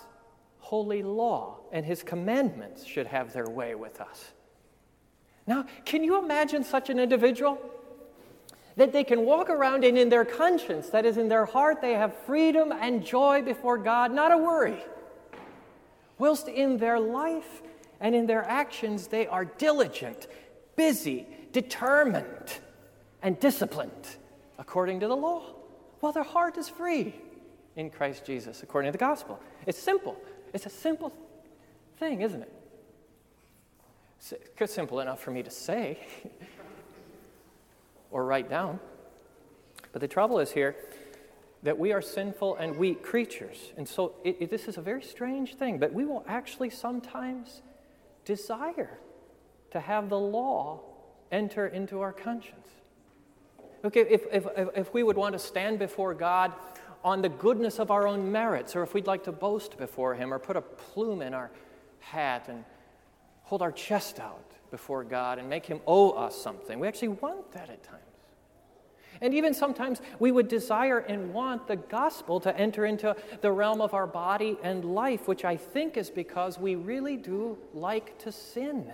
holy 0.60 1.02
law 1.02 1.58
and 1.72 1.86
his 1.86 2.04
commandments 2.04 2.86
should 2.86 3.08
have 3.08 3.34
their 3.34 3.50
way 3.50 3.74
with 3.74 4.00
us. 4.00 4.32
Now, 5.48 5.66
can 5.86 6.04
you 6.04 6.24
imagine 6.24 6.64
such 6.64 6.90
an 6.90 7.00
individual? 7.00 7.60
that 8.76 8.94
they 8.94 9.04
can 9.04 9.26
walk 9.26 9.50
around 9.50 9.84
and 9.84 9.98
in 9.98 10.10
their 10.10 10.26
conscience, 10.26 10.90
that 10.90 11.06
is, 11.06 11.18
in 11.18 11.28
their 11.28 11.46
heart, 11.46 11.82
they 11.82 11.94
have 11.94 12.16
freedom 12.26 12.72
and 12.72 13.06
joy 13.06 13.42
before 13.42 13.78
God, 13.78 14.12
not 14.14 14.32
a 14.32 14.38
worry. 14.38 14.82
Whilst 16.18 16.48
in 16.48 16.78
their 16.78 17.00
life 17.00 17.62
and 18.00 18.16
in 18.16 18.28
their 18.28 18.44
actions, 18.44 19.08
they 19.08 19.28
are 19.28 19.46
diligent, 19.46 20.28
busy, 20.76 21.28
determined, 21.52 22.60
and 23.22 23.40
disciplined 23.40 24.16
according 24.58 25.00
to 25.02 25.08
the 25.08 25.16
law, 25.16 25.44
while 26.00 26.12
their 26.12 26.24
heart 26.24 26.58
is 26.58 26.70
free 26.70 27.16
in 27.76 27.90
Christ 27.90 28.26
Jesus 28.26 28.64
according 28.64 28.90
to 28.90 28.92
the 28.94 29.04
gospel. 29.04 29.40
It's 29.66 29.80
simple. 29.80 30.16
It's 30.54 30.66
a 30.66 30.70
simple 30.70 31.14
thing, 31.98 32.22
isn't 32.22 32.42
it? 32.42 32.61
It's 34.58 34.74
simple 34.74 35.00
enough 35.00 35.20
for 35.22 35.32
me 35.32 35.44
to 35.44 35.50
say. 35.50 35.98
or 38.12 38.26
write 38.26 38.50
down. 38.50 38.80
But 39.92 40.02
the 40.02 40.08
trouble 40.08 40.40
is 40.40 40.52
here 40.52 40.76
that 41.64 41.78
we 41.78 41.92
are 41.92 42.02
sinful 42.02 42.56
and 42.56 42.78
weak 42.78 43.04
creatures. 43.04 43.72
And 43.78 43.88
so 43.88 44.14
it, 44.24 44.38
it, 44.40 44.50
this 44.50 44.68
is 44.68 44.78
a 44.78 44.82
very 44.82 45.02
strange 45.02 45.56
thing, 45.56 45.78
but 45.80 45.94
we 45.94 46.06
will 46.06 46.24
actually 46.28 46.70
sometimes 46.70 47.62
desire 48.26 49.00
to 49.72 49.80
have 49.80 50.10
the 50.10 50.20
law 50.20 50.82
enter 51.32 51.68
into 51.68 52.02
our 52.02 52.12
conscience. 52.12 52.68
Okay, 53.84 54.02
if, 54.02 54.24
if, 54.32 54.46
if 54.76 54.94
we 54.94 55.02
would 55.02 55.18
want 55.18 55.34
to 55.34 55.40
stand 55.40 55.80
before 55.80 56.14
God 56.14 56.54
on 57.04 57.22
the 57.22 57.30
goodness 57.30 57.80
of 57.80 57.90
our 57.90 58.08
own 58.08 58.32
merits, 58.32 58.76
or 58.76 58.84
if 58.84 58.94
we'd 58.94 59.08
like 59.08 59.24
to 59.24 59.32
boast 59.32 59.78
before 59.78 60.14
Him, 60.14 60.34
or 60.34 60.38
put 60.40 60.56
a 60.56 60.62
plume 60.62 61.22
in 61.22 61.34
our 61.34 61.50
hat 62.00 62.48
and 62.48 62.64
hold 63.52 63.62
our 63.62 63.74
chest 63.74 64.18
out 64.18 64.50
before 64.72 65.04
God 65.04 65.38
and 65.38 65.50
make 65.50 65.66
Him 65.66 65.82
owe 65.86 66.12
us 66.12 66.42
something, 66.42 66.80
we 66.80 66.88
actually 66.88 67.10
want 67.10 67.52
that 67.52 67.70
at 67.70 67.84
times. 67.84 68.02
And 69.20 69.34
even 69.34 69.54
sometimes 69.54 70.00
we 70.20 70.32
would 70.32 70.48
desire 70.48 71.00
and 71.00 71.34
want 71.34 71.68
the 71.68 71.76
gospel 71.76 72.40
to 72.40 72.58
enter 72.58 72.86
into 72.86 73.14
the 73.42 73.52
realm 73.52 73.82
of 73.82 73.94
our 73.94 74.08
body 74.08 74.58
and 74.64 74.86
life, 74.86 75.28
which 75.28 75.44
I 75.44 75.58
think 75.58 75.98
is 75.98 76.10
because 76.10 76.58
we 76.58 76.76
really 76.76 77.18
do 77.18 77.58
like 77.74 78.18
to 78.20 78.32
sin 78.32 78.90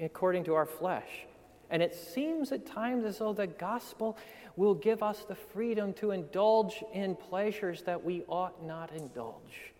according 0.00 0.44
to 0.44 0.54
our 0.54 0.64
flesh. 0.64 1.26
And 1.68 1.82
it 1.82 1.96
seems 1.96 2.52
at 2.52 2.64
times 2.64 3.04
as 3.04 3.18
though 3.18 3.32
the 3.32 3.48
gospel 3.48 4.16
will 4.54 4.74
give 4.74 5.02
us 5.02 5.24
the 5.24 5.34
freedom 5.34 5.94
to 5.94 6.12
indulge 6.12 6.84
in 6.92 7.16
pleasures 7.16 7.82
that 7.82 8.04
we 8.04 8.22
ought 8.28 8.64
not 8.64 8.92
indulge. 8.92 9.72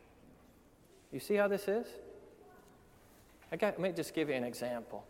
You 1.12 1.20
see 1.20 1.36
how 1.36 1.46
this 1.46 1.68
is? 1.68 1.86
I 3.52 3.56
got, 3.56 3.78
let 3.78 3.90
me 3.90 3.94
just 3.94 4.14
give 4.14 4.30
you 4.30 4.34
an 4.34 4.44
example. 4.44 5.04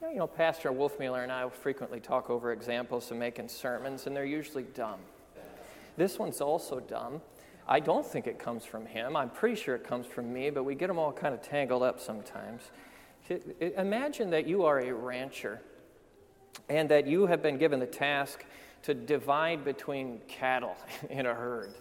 You 0.00 0.16
know, 0.16 0.26
Pastor 0.26 0.70
Wolfmueller 0.70 1.22
and 1.22 1.30
I 1.30 1.46
frequently 1.50 2.00
talk 2.00 2.30
over 2.30 2.52
examples 2.52 3.10
of 3.10 3.18
making 3.18 3.48
sermons, 3.48 4.06
and 4.06 4.16
they're 4.16 4.24
usually 4.24 4.62
dumb. 4.62 5.00
This 5.98 6.18
one's 6.18 6.40
also 6.40 6.80
dumb. 6.80 7.20
I 7.68 7.80
don't 7.80 8.06
think 8.06 8.26
it 8.26 8.38
comes 8.38 8.64
from 8.64 8.86
him. 8.86 9.14
I'm 9.14 9.28
pretty 9.28 9.56
sure 9.56 9.74
it 9.74 9.84
comes 9.84 10.06
from 10.06 10.32
me, 10.32 10.48
but 10.48 10.62
we 10.62 10.74
get 10.74 10.86
them 10.86 10.98
all 10.98 11.12
kind 11.12 11.34
of 11.34 11.42
tangled 11.42 11.82
up 11.82 12.00
sometimes. 12.00 12.62
Imagine 13.76 14.30
that 14.30 14.46
you 14.46 14.64
are 14.64 14.80
a 14.80 14.90
rancher 14.90 15.60
and 16.70 16.88
that 16.88 17.06
you 17.06 17.26
have 17.26 17.42
been 17.42 17.58
given 17.58 17.78
the 17.78 17.86
task 17.86 18.46
to 18.84 18.94
divide 18.94 19.66
between 19.66 20.20
cattle 20.28 20.76
in 21.10 21.26
a 21.26 21.34
herd 21.34 21.74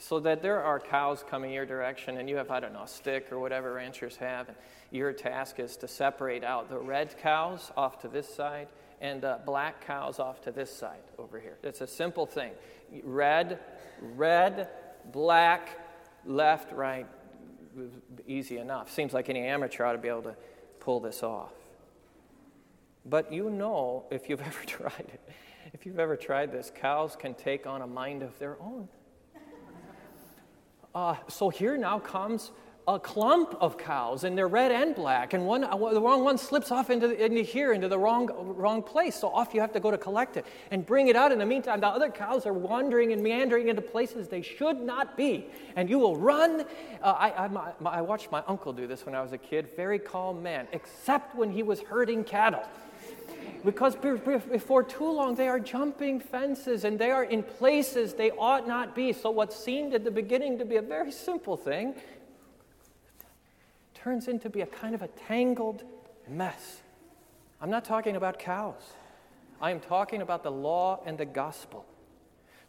so 0.00 0.18
that 0.18 0.40
there 0.40 0.62
are 0.62 0.80
cows 0.80 1.22
coming 1.28 1.52
your 1.52 1.66
direction 1.66 2.16
and 2.16 2.26
you 2.26 2.36
have, 2.36 2.50
I 2.50 2.58
don't 2.58 2.72
know, 2.72 2.84
a 2.84 2.88
stick 2.88 3.30
or 3.30 3.38
whatever 3.38 3.74
ranchers 3.74 4.16
have. 4.16 4.48
And 4.48 4.56
your 4.90 5.12
task 5.12 5.60
is 5.60 5.76
to 5.76 5.88
separate 5.88 6.42
out 6.42 6.70
the 6.70 6.78
red 6.78 7.18
cows 7.18 7.70
off 7.76 8.00
to 8.00 8.08
this 8.08 8.26
side 8.34 8.68
and 9.02 9.20
the 9.20 9.40
black 9.44 9.86
cows 9.86 10.18
off 10.18 10.40
to 10.42 10.52
this 10.52 10.74
side 10.74 11.02
over 11.18 11.38
here. 11.38 11.58
It's 11.62 11.82
a 11.82 11.86
simple 11.86 12.24
thing 12.24 12.52
red, 13.04 13.60
red, 14.00 14.68
black, 15.12 15.78
left, 16.24 16.72
right. 16.72 17.06
Easy 18.26 18.56
enough. 18.56 18.90
Seems 18.90 19.12
like 19.12 19.28
any 19.28 19.46
amateur 19.46 19.84
ought 19.84 19.92
to 19.92 19.98
be 19.98 20.08
able 20.08 20.22
to 20.22 20.36
pull 20.80 21.00
this 21.00 21.22
off. 21.22 21.52
But 23.04 23.30
you 23.30 23.50
know, 23.50 24.06
if 24.10 24.30
you've 24.30 24.40
ever 24.46 24.64
tried 24.64 25.10
it, 25.12 25.20
if 25.74 25.84
you've 25.84 25.98
ever 25.98 26.16
tried 26.16 26.52
this, 26.52 26.72
cows 26.74 27.16
can 27.16 27.34
take 27.34 27.66
on 27.66 27.82
a 27.82 27.86
mind 27.86 28.22
of 28.22 28.38
their 28.38 28.56
own. 28.62 28.88
Uh, 30.94 31.14
so 31.28 31.48
here 31.48 31.76
now 31.76 31.98
comes 31.98 32.50
a 32.88 32.98
clump 32.98 33.56
of 33.60 33.78
cows, 33.78 34.24
and 34.24 34.36
they're 34.36 34.48
red 34.48 34.72
and 34.72 34.94
black, 34.94 35.32
and 35.32 35.46
one, 35.46 35.62
uh, 35.62 35.76
the 35.76 36.00
wrong 36.00 36.24
one 36.24 36.36
slips 36.36 36.72
off 36.72 36.90
into, 36.90 37.06
the, 37.06 37.24
into 37.24 37.42
here, 37.42 37.72
into 37.72 37.88
the 37.88 37.98
wrong, 37.98 38.28
wrong 38.56 38.82
place. 38.82 39.14
So 39.14 39.28
off 39.28 39.54
you 39.54 39.60
have 39.60 39.72
to 39.74 39.80
go 39.80 39.90
to 39.92 39.98
collect 39.98 40.36
it 40.36 40.44
and 40.72 40.84
bring 40.84 41.06
it 41.06 41.14
out. 41.14 41.30
In 41.30 41.38
the 41.38 41.46
meantime, 41.46 41.80
the 41.80 41.86
other 41.86 42.10
cows 42.10 42.46
are 42.46 42.52
wandering 42.52 43.12
and 43.12 43.22
meandering 43.22 43.68
into 43.68 43.82
places 43.82 44.26
they 44.26 44.42
should 44.42 44.80
not 44.80 45.16
be, 45.16 45.46
and 45.76 45.88
you 45.88 45.98
will 45.98 46.16
run. 46.16 46.62
Uh, 47.02 47.04
I, 47.04 47.44
I, 47.44 47.48
my, 47.48 47.72
I 47.84 48.00
watched 48.00 48.32
my 48.32 48.42
uncle 48.48 48.72
do 48.72 48.88
this 48.88 49.06
when 49.06 49.14
I 49.14 49.22
was 49.22 49.32
a 49.32 49.38
kid, 49.38 49.68
very 49.76 49.98
calm 49.98 50.42
man, 50.42 50.66
except 50.72 51.36
when 51.36 51.52
he 51.52 51.62
was 51.62 51.80
herding 51.80 52.24
cattle 52.24 52.64
because 53.64 53.94
before 53.96 54.82
too 54.82 55.10
long 55.10 55.34
they 55.34 55.48
are 55.48 55.60
jumping 55.60 56.20
fences 56.20 56.84
and 56.84 56.98
they 56.98 57.10
are 57.10 57.24
in 57.24 57.42
places 57.42 58.14
they 58.14 58.30
ought 58.32 58.66
not 58.66 58.94
be. 58.94 59.12
So, 59.12 59.30
what 59.30 59.52
seemed 59.52 59.94
at 59.94 60.04
the 60.04 60.10
beginning 60.10 60.58
to 60.58 60.64
be 60.64 60.76
a 60.76 60.82
very 60.82 61.12
simple 61.12 61.56
thing 61.56 61.94
turns 63.94 64.28
into 64.28 64.48
be 64.48 64.62
a 64.62 64.66
kind 64.66 64.94
of 64.94 65.02
a 65.02 65.08
tangled 65.08 65.84
mess. 66.28 66.80
I'm 67.60 67.70
not 67.70 67.84
talking 67.84 68.16
about 68.16 68.38
cows, 68.38 68.94
I 69.60 69.70
am 69.70 69.80
talking 69.80 70.22
about 70.22 70.42
the 70.42 70.50
law 70.50 71.00
and 71.04 71.18
the 71.18 71.26
gospel 71.26 71.84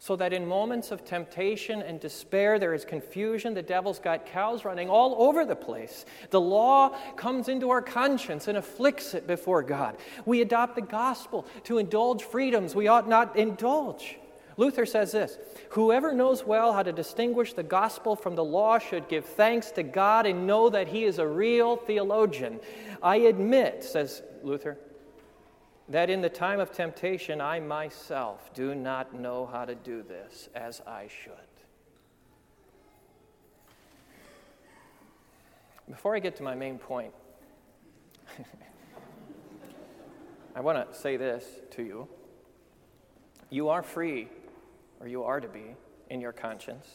so 0.02 0.16
that 0.16 0.32
in 0.32 0.44
moments 0.44 0.90
of 0.90 1.04
temptation 1.04 1.80
and 1.80 2.00
despair, 2.00 2.58
there 2.58 2.74
is 2.74 2.84
confusion. 2.84 3.54
The 3.54 3.62
devil's 3.62 4.00
got 4.00 4.26
cows 4.26 4.64
running 4.64 4.90
all 4.90 5.14
over 5.22 5.44
the 5.44 5.54
place. 5.54 6.04
The 6.30 6.40
law 6.40 6.98
comes 7.14 7.48
into 7.48 7.70
our 7.70 7.80
conscience 7.80 8.48
and 8.48 8.58
afflicts 8.58 9.14
it 9.14 9.28
before 9.28 9.62
God. 9.62 9.96
We 10.26 10.40
adopt 10.40 10.74
the 10.74 10.82
gospel 10.82 11.46
to 11.64 11.78
indulge 11.78 12.24
freedoms 12.24 12.74
we 12.74 12.88
ought 12.88 13.08
not 13.08 13.36
indulge. 13.36 14.18
Luther 14.56 14.86
says 14.86 15.12
this 15.12 15.38
Whoever 15.70 16.12
knows 16.12 16.44
well 16.44 16.72
how 16.72 16.82
to 16.82 16.92
distinguish 16.92 17.52
the 17.52 17.62
gospel 17.62 18.16
from 18.16 18.34
the 18.34 18.42
law 18.42 18.80
should 18.80 19.08
give 19.08 19.24
thanks 19.24 19.70
to 19.70 19.84
God 19.84 20.26
and 20.26 20.48
know 20.48 20.68
that 20.68 20.88
he 20.88 21.04
is 21.04 21.20
a 21.20 21.26
real 21.28 21.76
theologian. 21.76 22.58
I 23.04 23.18
admit, 23.18 23.84
says 23.84 24.24
Luther, 24.42 24.78
that 25.88 26.10
in 26.10 26.20
the 26.20 26.28
time 26.28 26.60
of 26.60 26.72
temptation 26.72 27.40
I 27.40 27.60
myself 27.60 28.52
do 28.54 28.74
not 28.74 29.14
know 29.14 29.46
how 29.46 29.64
to 29.64 29.74
do 29.74 30.02
this 30.02 30.48
as 30.54 30.80
I 30.86 31.08
should. 31.08 31.32
Before 35.88 36.14
I 36.16 36.20
get 36.20 36.36
to 36.36 36.42
my 36.42 36.54
main 36.54 36.78
point, 36.78 37.12
I 40.56 40.60
want 40.60 40.90
to 40.90 40.98
say 40.98 41.16
this 41.16 41.44
to 41.72 41.82
you. 41.82 42.08
You 43.50 43.68
are 43.68 43.82
free, 43.82 44.28
or 45.00 45.08
you 45.08 45.24
are 45.24 45.40
to 45.40 45.48
be, 45.48 45.74
in 46.08 46.20
your 46.20 46.32
conscience. 46.32 46.86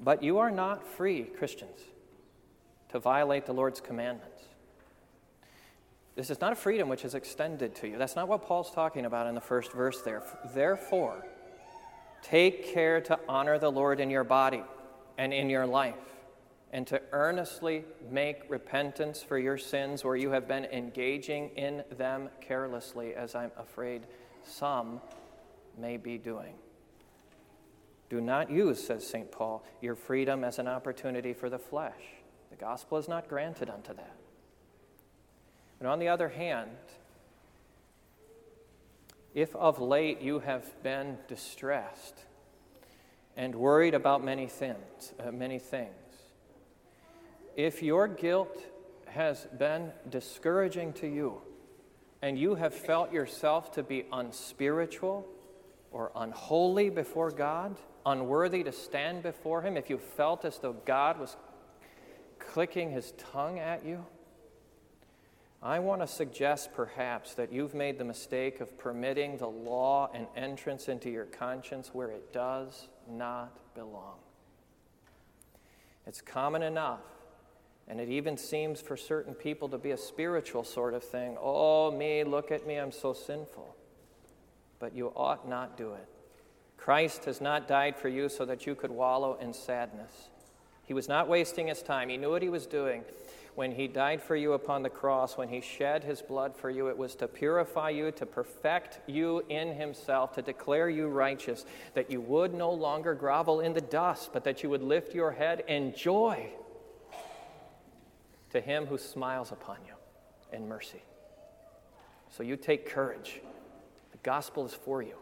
But 0.00 0.22
you 0.22 0.38
are 0.38 0.50
not 0.50 0.84
free, 0.84 1.22
Christians, 1.22 1.80
to 2.88 2.98
violate 2.98 3.46
the 3.46 3.54
Lord's 3.54 3.80
commandments. 3.80 4.33
This 6.16 6.30
is 6.30 6.40
not 6.40 6.52
a 6.52 6.56
freedom 6.56 6.88
which 6.88 7.04
is 7.04 7.14
extended 7.14 7.74
to 7.76 7.88
you. 7.88 7.98
That's 7.98 8.14
not 8.14 8.28
what 8.28 8.42
Paul's 8.42 8.70
talking 8.70 9.04
about 9.04 9.26
in 9.26 9.34
the 9.34 9.40
first 9.40 9.72
verse 9.72 10.00
there. 10.02 10.22
Therefore, 10.54 11.26
take 12.22 12.72
care 12.72 13.00
to 13.02 13.18
honor 13.28 13.58
the 13.58 13.70
Lord 13.70 13.98
in 13.98 14.10
your 14.10 14.24
body 14.24 14.62
and 15.18 15.32
in 15.32 15.50
your 15.50 15.66
life, 15.66 15.94
and 16.72 16.86
to 16.86 17.00
earnestly 17.12 17.84
make 18.10 18.42
repentance 18.48 19.22
for 19.22 19.38
your 19.38 19.58
sins 19.58 20.04
where 20.04 20.16
you 20.16 20.30
have 20.30 20.46
been 20.46 20.64
engaging 20.66 21.50
in 21.50 21.84
them 21.96 22.28
carelessly, 22.40 23.14
as 23.14 23.34
I'm 23.34 23.52
afraid 23.56 24.06
some 24.44 25.00
may 25.78 25.96
be 25.96 26.18
doing. 26.18 26.54
Do 28.08 28.20
not 28.20 28.50
use, 28.50 28.84
says 28.84 29.06
St. 29.06 29.32
Paul, 29.32 29.64
your 29.80 29.96
freedom 29.96 30.44
as 30.44 30.58
an 30.58 30.68
opportunity 30.68 31.32
for 31.32 31.50
the 31.50 31.58
flesh. 31.58 32.00
The 32.50 32.56
gospel 32.56 32.98
is 32.98 33.08
not 33.08 33.28
granted 33.28 33.68
unto 33.68 33.94
that. 33.94 34.14
And 35.84 35.92
on 35.92 35.98
the 35.98 36.08
other 36.08 36.30
hand, 36.30 36.70
if 39.34 39.54
of 39.54 39.82
late 39.82 40.22
you 40.22 40.38
have 40.38 40.82
been 40.82 41.18
distressed 41.28 42.24
and 43.36 43.54
worried 43.54 43.92
about 43.92 44.24
many 44.24 44.46
things, 44.46 45.12
uh, 45.20 45.30
many 45.30 45.58
things, 45.58 45.92
if 47.54 47.82
your 47.82 48.08
guilt 48.08 48.64
has 49.08 49.46
been 49.58 49.92
discouraging 50.08 50.94
to 50.94 51.06
you 51.06 51.42
and 52.22 52.38
you 52.38 52.54
have 52.54 52.72
felt 52.72 53.12
yourself 53.12 53.70
to 53.72 53.82
be 53.82 54.06
unspiritual 54.10 55.28
or 55.90 56.12
unholy 56.16 56.88
before 56.88 57.30
God, 57.30 57.76
unworthy 58.06 58.64
to 58.64 58.72
stand 58.72 59.22
before 59.22 59.60
Him, 59.60 59.76
if 59.76 59.90
you 59.90 59.98
felt 59.98 60.46
as 60.46 60.56
though 60.56 60.76
God 60.86 61.20
was 61.20 61.36
clicking 62.38 62.90
His 62.90 63.12
tongue 63.18 63.58
at 63.58 63.84
you, 63.84 64.02
I 65.64 65.78
want 65.78 66.02
to 66.02 66.06
suggest 66.06 66.74
perhaps 66.74 67.32
that 67.34 67.50
you've 67.50 67.72
made 67.72 67.96
the 67.96 68.04
mistake 68.04 68.60
of 68.60 68.76
permitting 68.76 69.38
the 69.38 69.48
law 69.48 70.10
an 70.12 70.26
entrance 70.36 70.88
into 70.88 71.08
your 71.08 71.24
conscience 71.24 71.88
where 71.94 72.10
it 72.10 72.34
does 72.34 72.88
not 73.10 73.74
belong. 73.74 74.18
It's 76.06 76.20
common 76.20 76.62
enough, 76.62 77.00
and 77.88 77.98
it 77.98 78.10
even 78.10 78.36
seems 78.36 78.82
for 78.82 78.94
certain 78.94 79.32
people 79.32 79.70
to 79.70 79.78
be 79.78 79.92
a 79.92 79.96
spiritual 79.96 80.64
sort 80.64 80.92
of 80.92 81.02
thing. 81.02 81.38
Oh, 81.40 81.90
me, 81.90 82.24
look 82.24 82.52
at 82.52 82.66
me, 82.66 82.76
I'm 82.76 82.92
so 82.92 83.14
sinful. 83.14 83.74
But 84.78 84.94
you 84.94 85.14
ought 85.16 85.48
not 85.48 85.78
do 85.78 85.94
it. 85.94 86.06
Christ 86.76 87.24
has 87.24 87.40
not 87.40 87.66
died 87.66 87.96
for 87.96 88.10
you 88.10 88.28
so 88.28 88.44
that 88.44 88.66
you 88.66 88.74
could 88.74 88.90
wallow 88.90 89.38
in 89.40 89.54
sadness. 89.54 90.28
He 90.84 90.92
was 90.92 91.08
not 91.08 91.26
wasting 91.26 91.68
his 91.68 91.80
time, 91.80 92.10
he 92.10 92.18
knew 92.18 92.28
what 92.28 92.42
he 92.42 92.50
was 92.50 92.66
doing 92.66 93.02
when 93.54 93.70
he 93.70 93.86
died 93.86 94.20
for 94.20 94.34
you 94.34 94.52
upon 94.54 94.82
the 94.82 94.90
cross, 94.90 95.36
when 95.36 95.48
he 95.48 95.60
shed 95.60 96.02
his 96.02 96.20
blood 96.20 96.56
for 96.56 96.70
you, 96.70 96.88
it 96.88 96.98
was 96.98 97.14
to 97.16 97.28
purify 97.28 97.90
you, 97.90 98.10
to 98.12 98.26
perfect 98.26 98.98
you 99.08 99.44
in 99.48 99.74
himself, 99.74 100.34
to 100.34 100.42
declare 100.42 100.88
you 100.88 101.06
righteous, 101.06 101.64
that 101.94 102.10
you 102.10 102.20
would 102.20 102.52
no 102.52 102.72
longer 102.72 103.14
grovel 103.14 103.60
in 103.60 103.72
the 103.72 103.80
dust, 103.80 104.30
but 104.32 104.44
that 104.44 104.62
you 104.62 104.70
would 104.70 104.82
lift 104.82 105.14
your 105.14 105.30
head 105.30 105.62
in 105.68 105.94
joy 105.94 106.50
to 108.50 108.60
him 108.60 108.86
who 108.86 108.98
smiles 108.98 109.52
upon 109.52 109.76
you 109.86 109.94
in 110.52 110.68
mercy. 110.68 111.02
So 112.36 112.42
you 112.42 112.56
take 112.56 112.88
courage. 112.88 113.40
The 114.10 114.18
gospel 114.18 114.66
is 114.66 114.74
for 114.74 115.00
you. 115.02 115.14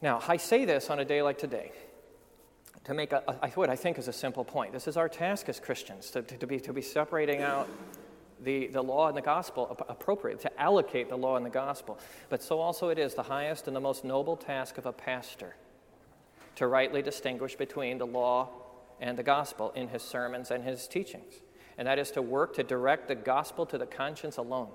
Now, 0.00 0.22
I 0.26 0.38
say 0.38 0.64
this 0.64 0.88
on 0.88 0.98
a 0.98 1.04
day 1.04 1.20
like 1.20 1.36
today 1.36 1.72
to 2.84 2.94
make 2.94 3.12
a, 3.12 3.22
a, 3.42 3.48
what 3.50 3.70
I 3.70 3.76
think 3.76 3.98
is 3.98 4.08
a 4.08 4.12
simple 4.12 4.44
point. 4.44 4.72
This 4.72 4.88
is 4.88 4.96
our 4.96 5.08
task 5.08 5.48
as 5.48 5.60
Christians 5.60 6.10
to, 6.10 6.22
to, 6.22 6.36
to, 6.38 6.46
be, 6.46 6.60
to 6.60 6.72
be 6.72 6.82
separating 6.82 7.42
out 7.42 7.68
the, 8.42 8.68
the 8.68 8.82
law 8.82 9.08
and 9.08 9.16
the 9.16 9.22
gospel 9.22 9.76
appropriate, 9.88 10.40
to 10.40 10.60
allocate 10.60 11.08
the 11.10 11.16
law 11.16 11.36
and 11.36 11.44
the 11.44 11.50
gospel. 11.50 11.98
But 12.30 12.42
so 12.42 12.58
also 12.58 12.88
it 12.88 12.98
is 12.98 13.14
the 13.14 13.22
highest 13.22 13.66
and 13.66 13.76
the 13.76 13.80
most 13.80 14.04
noble 14.04 14.36
task 14.36 14.78
of 14.78 14.86
a 14.86 14.92
pastor 14.92 15.56
to 16.56 16.66
rightly 16.66 17.02
distinguish 17.02 17.54
between 17.56 17.98
the 17.98 18.06
law 18.06 18.48
and 19.00 19.16
the 19.16 19.22
gospel 19.22 19.72
in 19.74 19.88
his 19.88 20.02
sermons 20.02 20.50
and 20.50 20.64
his 20.64 20.88
teachings. 20.88 21.34
And 21.78 21.86
that 21.86 21.98
is 21.98 22.10
to 22.12 22.22
work 22.22 22.54
to 22.56 22.62
direct 22.62 23.08
the 23.08 23.14
gospel 23.14 23.64
to 23.66 23.78
the 23.78 23.86
conscience 23.86 24.36
alone, 24.36 24.68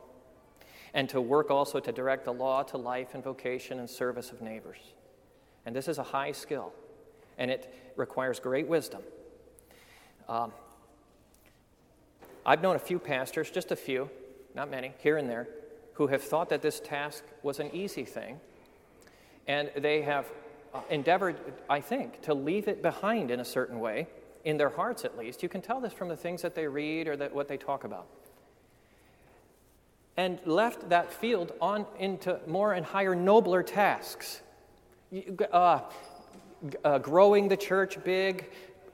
and 0.93 1.07
to 1.09 1.21
work 1.21 1.51
also 1.51 1.79
to 1.79 1.91
direct 1.91 2.25
the 2.25 2.33
law 2.33 2.63
to 2.63 2.77
life 2.77 3.13
and 3.13 3.23
vocation 3.23 3.79
and 3.79 3.89
service 3.89 4.31
of 4.31 4.41
neighbors. 4.41 4.93
And 5.65 5.75
this 5.75 5.87
is 5.87 5.97
a 5.97 6.03
high 6.03 6.31
skill, 6.31 6.73
and 7.37 7.51
it 7.51 7.73
requires 7.95 8.39
great 8.39 8.67
wisdom. 8.67 9.01
Um, 10.27 10.51
I've 12.45 12.61
known 12.61 12.75
a 12.75 12.79
few 12.79 12.99
pastors, 12.99 13.49
just 13.49 13.71
a 13.71 13.75
few, 13.75 14.09
not 14.53 14.69
many, 14.69 14.93
here 14.99 15.17
and 15.17 15.29
there, 15.29 15.47
who 15.93 16.07
have 16.07 16.21
thought 16.21 16.49
that 16.49 16.61
this 16.61 16.79
task 16.79 17.23
was 17.41 17.59
an 17.59 17.69
easy 17.73 18.05
thing, 18.05 18.39
and 19.47 19.71
they 19.77 20.01
have 20.01 20.25
uh, 20.73 20.81
endeavored, 20.89 21.37
I 21.69 21.81
think, 21.81 22.21
to 22.23 22.33
leave 22.33 22.67
it 22.67 22.81
behind 22.81 23.31
in 23.31 23.39
a 23.39 23.45
certain 23.45 23.79
way, 23.79 24.07
in 24.43 24.57
their 24.57 24.69
hearts 24.69 25.05
at 25.05 25.17
least. 25.17 25.41
You 25.41 25.49
can 25.49 25.61
tell 25.61 25.79
this 25.79 25.93
from 25.93 26.07
the 26.07 26.15
things 26.15 26.41
that 26.43 26.53
they 26.53 26.67
read 26.67 27.07
or 27.07 27.15
that, 27.17 27.33
what 27.33 27.47
they 27.47 27.57
talk 27.57 27.83
about. 27.83 28.07
And 30.17 30.39
left 30.45 30.89
that 30.89 31.11
field 31.11 31.51
on 31.59 31.85
into 31.99 32.39
more 32.47 32.73
and 32.73 32.85
higher, 32.85 33.15
nobler 33.15 33.63
tasks. 33.63 34.41
Uh, 35.51 35.79
uh, 36.83 36.99
growing 36.99 37.47
the 37.47 37.57
church 37.57 38.03
big, 38.03 38.49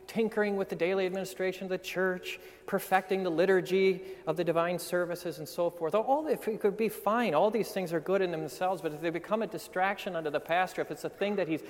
tinkering 0.08 0.58
with 0.58 0.68
the 0.68 0.76
daily 0.76 1.06
administration 1.06 1.64
of 1.64 1.70
the 1.70 1.78
church, 1.78 2.38
perfecting 2.66 3.24
the 3.24 3.30
liturgy 3.30 4.02
of 4.28 4.36
the 4.36 4.44
divine 4.44 4.78
services, 4.78 5.40
and 5.40 5.48
so 5.48 5.70
forth. 5.70 5.96
All 5.96 6.28
if 6.28 6.48
it 6.50 6.60
could 6.60 6.76
be 6.76 6.90
fine. 6.90 7.34
All 7.34 7.50
these 7.50 7.70
things 7.70 7.94
are 7.94 8.02
good 8.02 8.22
in 8.22 8.30
themselves, 8.30 8.82
but 8.82 8.92
if 8.92 9.00
they 9.00 9.10
become 9.10 9.42
a 9.42 9.48
distraction 9.48 10.18
under 10.18 10.30
the 10.30 10.40
pastor, 10.40 10.82
if 10.82 10.92
it's 10.92 11.06
a 11.06 11.10
thing 11.10 11.38
that 11.38 11.48
he's, 11.48 11.62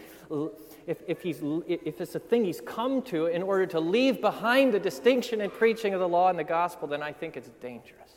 if, 0.88 1.04
if 1.08 1.22
he's, 1.22 1.40
if 1.68 2.02
it's 2.02 2.16
a 2.16 2.20
thing 2.20 2.44
he's 2.44 2.62
come 2.62 3.04
to 3.04 3.28
in 3.28 3.44
order 3.44 3.68
to 3.68 3.80
leave 3.80 4.22
behind 4.22 4.74
the 4.74 4.80
distinction 4.80 5.42
and 5.42 5.54
preaching 5.54 5.94
of 5.94 6.00
the 6.00 6.08
law 6.08 6.30
and 6.30 6.40
the 6.40 6.44
gospel, 6.44 6.88
then 6.88 7.04
I 7.04 7.12
think 7.12 7.38
it's 7.38 7.50
dangerous. 7.62 8.12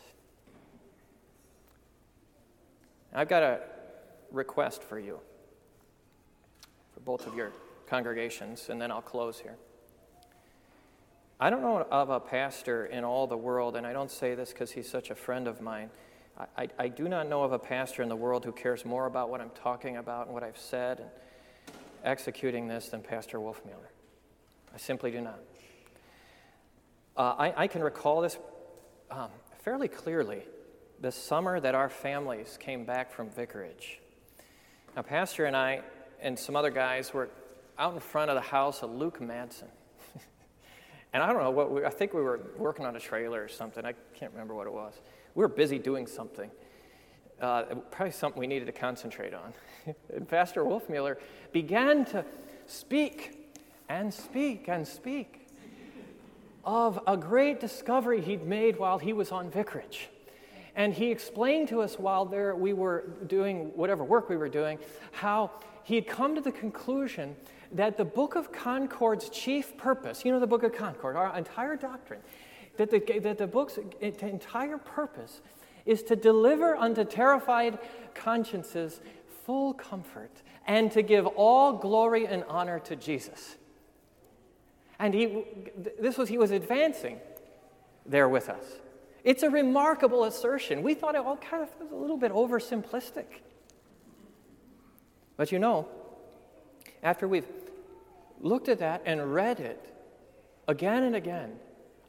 I've 3.13 3.29
got 3.29 3.43
a 3.43 3.61
request 4.33 4.83
for 4.83 4.99
you, 4.99 5.21
both 7.05 7.27
of 7.27 7.35
your 7.35 7.53
congregations, 7.87 8.69
and 8.69 8.81
then 8.81 8.91
I'll 8.91 9.03
close 9.03 9.39
here. 9.39 9.57
I 11.39 11.51
don't 11.51 11.63
know 11.63 11.87
of 11.91 12.11
a 12.11 12.21
pastor 12.21 12.87
in 12.87 13.05
all 13.05 13.27
the 13.27 13.37
world, 13.37 13.77
and 13.77 13.87
I 13.87 13.93
don't 13.93 14.11
say 14.11 14.35
this 14.35 14.53
because 14.53 14.71
he's 14.71 14.89
such 14.89 15.11
a 15.11 15.15
friend 15.15 15.49
of 15.49 15.61
mine. 15.61 15.91
I, 16.39 16.45
I, 16.57 16.69
I, 16.79 16.89
do 16.89 17.09
not 17.09 17.29
know 17.29 17.43
of 17.43 17.53
a 17.53 17.59
pastor 17.59 18.03
in 18.03 18.09
the 18.09 18.17
world 18.17 18.45
who 18.45 18.53
cares 18.53 18.85
more 18.85 19.07
about 19.07 19.31
what 19.31 19.41
I'm 19.41 19.51
talking 19.51 19.97
about 19.97 20.27
and 20.27 20.35
what 20.35 20.43
I've 20.43 20.59
said 20.59 21.01
and 21.01 21.09
executing 22.05 22.69
this 22.69 22.89
than 22.89 23.03
Pastor 23.03 23.39
Wolfmueller. 23.39 23.91
I 24.73 24.79
simply 24.79 25.11
do 25.11 25.21
not. 25.21 25.39
Uh, 27.17 27.35
I, 27.39 27.65
I, 27.65 27.67
can 27.69 27.83
recall 27.83 28.21
this 28.21 28.39
um, 29.11 29.31
fairly 29.63 29.87
clearly 29.87 30.43
the 31.01 31.13
summer 31.13 31.61
that 31.61 31.75
our 31.75 31.89
families 31.89 32.59
came 32.61 32.85
back 32.85 33.13
from 33.13 33.31
vicarage. 33.31 34.01
Now, 34.97 35.03
Pastor 35.03 35.45
and 35.45 35.57
I 35.57 35.83
and 36.25 36.39
some 36.39 36.57
other 36.57 36.71
guys 36.71 37.13
were 37.13 37.29
out 37.79 37.93
in 37.93 38.01
front 38.01 38.31
of 38.31 38.35
the 38.35 38.41
house 38.41 38.83
of 38.83 38.91
Luke 38.91 39.21
Madsen. 39.21 39.69
and 41.13 41.23
I 41.23 41.33
don't 41.33 41.43
know 41.43 41.51
what 41.51 41.71
we, 41.71 41.85
I 41.85 41.91
think 41.91 42.15
we 42.15 42.23
were 42.23 42.41
working 42.57 42.87
on 42.87 42.97
a 42.97 43.01
trailer 43.01 43.45
or 43.45 43.49
something. 43.49 43.85
I 43.85 43.93
can't 44.15 44.33
remember 44.33 44.55
what 44.55 44.67
it 44.67 44.73
was. 44.73 44.95
We 45.35 45.43
were 45.43 45.49
busy 45.49 45.79
doing 45.79 46.07
something. 46.07 46.51
Uh, 47.41 47.65
probably 47.91 48.13
something 48.13 48.41
we 48.41 48.47
needed 48.47 48.65
to 48.67 48.73
concentrate 48.73 49.35
on. 49.35 49.53
and 50.15 50.27
Pastor 50.27 50.65
Wolfmueller 50.65 51.17
began 51.53 52.07
to 52.07 52.25
speak 52.67 53.53
and 53.91 54.13
speak 54.13 54.67
and 54.69 54.89
speak 54.89 55.47
of 56.65 56.99
a 57.07 57.19
great 57.19 57.61
discovery 57.61 58.23
he'd 58.23 58.47
made 58.47 58.79
while 58.79 58.97
he 58.97 59.13
was 59.13 59.31
on 59.31 59.51
vicarage. 59.51 60.09
And 60.75 60.95
he 60.95 61.11
explained 61.11 61.69
to 61.69 61.83
us 61.83 61.99
while 61.99 62.25
there 62.25 62.57
we 62.57 62.73
were 62.73 63.05
doing 63.27 63.73
whatever 63.77 64.03
work 64.03 64.31
we 64.31 64.39
were 64.39 64.49
doing, 64.49 64.79
how 65.13 65.51
he 65.85 65.95
had 65.95 66.07
come 66.07 66.35
to 66.35 66.41
the 66.41 66.53
conclusion 66.53 67.37
that 67.73 67.97
the 67.97 68.05
Book 68.05 68.35
of 68.35 68.53
Concord's 68.53 69.29
chief 69.29 69.77
purpose, 69.77 70.25
you 70.25 70.33
know, 70.33 70.41
the 70.41 70.47
Book 70.47 70.63
of 70.63 70.75
Concord, 70.75 71.17
our 71.17 71.37
entire 71.37 71.77
doctrine, 71.77 72.21
that 72.77 72.91
the, 72.91 73.21
that 73.21 73.39
the 73.39 73.47
book's 73.47 73.79
entire 74.01 74.79
purpose 74.79 75.41
is 75.87 76.03
to 76.03 76.17
deliver 76.17 76.75
unto 76.75 77.05
terrified 77.05 77.79
consciences 78.15 79.01
full 79.45 79.75
comfort 79.75 80.31
and 80.67 80.91
to 80.93 81.03
give 81.03 81.27
all 81.27 81.75
glory 81.75 82.27
and 82.27 82.45
honor 82.49 82.79
to 82.81 82.97
Jesus. 82.97 83.57
And 84.99 85.13
he, 85.13 85.45
this 86.01 86.17
was, 86.17 86.29
he 86.29 86.39
was 86.39 86.51
advancing 86.51 87.19
there 88.07 88.29
with 88.29 88.49
us. 88.49 88.65
It's 89.25 89.43
a 89.43 89.51
remarkable 89.51 90.25
assertion. 90.25 90.83
We 90.83 90.95
thought 90.95 91.15
it 91.15 91.21
all 91.21 91.37
kind 91.37 91.63
of 91.63 91.69
was 91.81 91.91
a 91.91 91.95
little 91.95 92.17
bit 92.17 92.33
oversimplistic. 92.33 93.27
But 95.37 95.53
you 95.53 95.59
know, 95.59 95.89
after 97.03 97.27
we've 97.29 97.47
looked 98.41 98.69
at 98.69 98.79
that 98.81 99.03
and 99.05 99.35
read 99.35 99.61
it 99.61 99.93
again 100.69 101.03
and 101.03 101.17
again, 101.17 101.59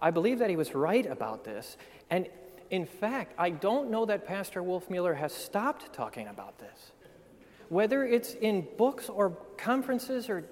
I 0.02 0.12
believe 0.12 0.40
that 0.40 0.50
he 0.50 0.56
was 0.56 0.76
right 0.76 1.06
about 1.06 1.44
this. 1.44 1.78
And 2.10 2.28
in 2.70 2.86
fact, 2.86 3.34
I 3.38 3.50
don't 3.50 3.90
know 3.90 4.06
that 4.06 4.26
Pastor 4.26 4.62
Wolfmueller 4.62 5.16
has 5.16 5.34
stopped 5.34 5.94
talking 5.94 6.28
about 6.28 6.60
this. 6.60 6.92
Whether 7.70 8.06
it's 8.06 8.34
in 8.36 8.68
books 8.78 9.10
or 9.10 9.32
conferences 9.58 10.30
or 10.30 10.46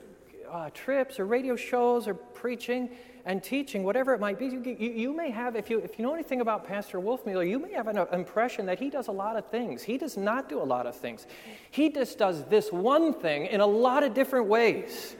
uh, 0.49 0.69
trips 0.73 1.19
or 1.19 1.25
radio 1.25 1.55
shows 1.55 2.07
or 2.07 2.13
preaching 2.13 2.89
and 3.25 3.41
teaching, 3.41 3.83
whatever 3.83 4.13
it 4.13 4.19
might 4.19 4.37
be, 4.37 4.47
you, 4.47 4.61
you, 4.61 4.91
you, 4.91 5.15
may 5.15 5.31
have, 5.31 5.55
if 5.55 5.69
you, 5.69 5.79
if 5.79 5.97
you 5.97 6.03
know 6.03 6.13
anything 6.13 6.41
about 6.41 6.67
Pastor 6.67 6.99
Wolfmueller, 6.99 7.47
you 7.47 7.57
may 7.57 7.71
have 7.71 7.87
an 7.87 7.97
impression 8.11 8.65
that 8.65 8.79
he 8.79 8.89
does 8.89 9.07
a 9.07 9.11
lot 9.11 9.37
of 9.37 9.45
things. 9.47 9.81
He 9.81 9.97
does 9.97 10.17
not 10.17 10.49
do 10.49 10.61
a 10.61 10.63
lot 10.63 10.85
of 10.85 10.95
things. 10.95 11.25
He 11.71 11.89
just 11.89 12.17
does 12.17 12.43
this 12.45 12.71
one 12.71 13.13
thing 13.13 13.45
in 13.45 13.61
a 13.61 13.65
lot 13.65 14.03
of 14.03 14.13
different 14.13 14.47
ways. 14.47 15.15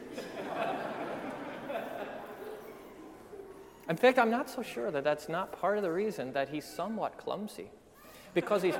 In 3.88 3.96
fact, 3.96 4.18
I'm 4.18 4.30
not 4.30 4.48
so 4.48 4.62
sure 4.62 4.90
that 4.90 5.04
that's 5.04 5.28
not 5.28 5.52
part 5.52 5.76
of 5.76 5.82
the 5.82 5.92
reason 5.92 6.32
that 6.32 6.48
he's 6.48 6.64
somewhat 6.64 7.18
clumsy. 7.18 7.70
Because 8.32 8.62
he's, 8.62 8.74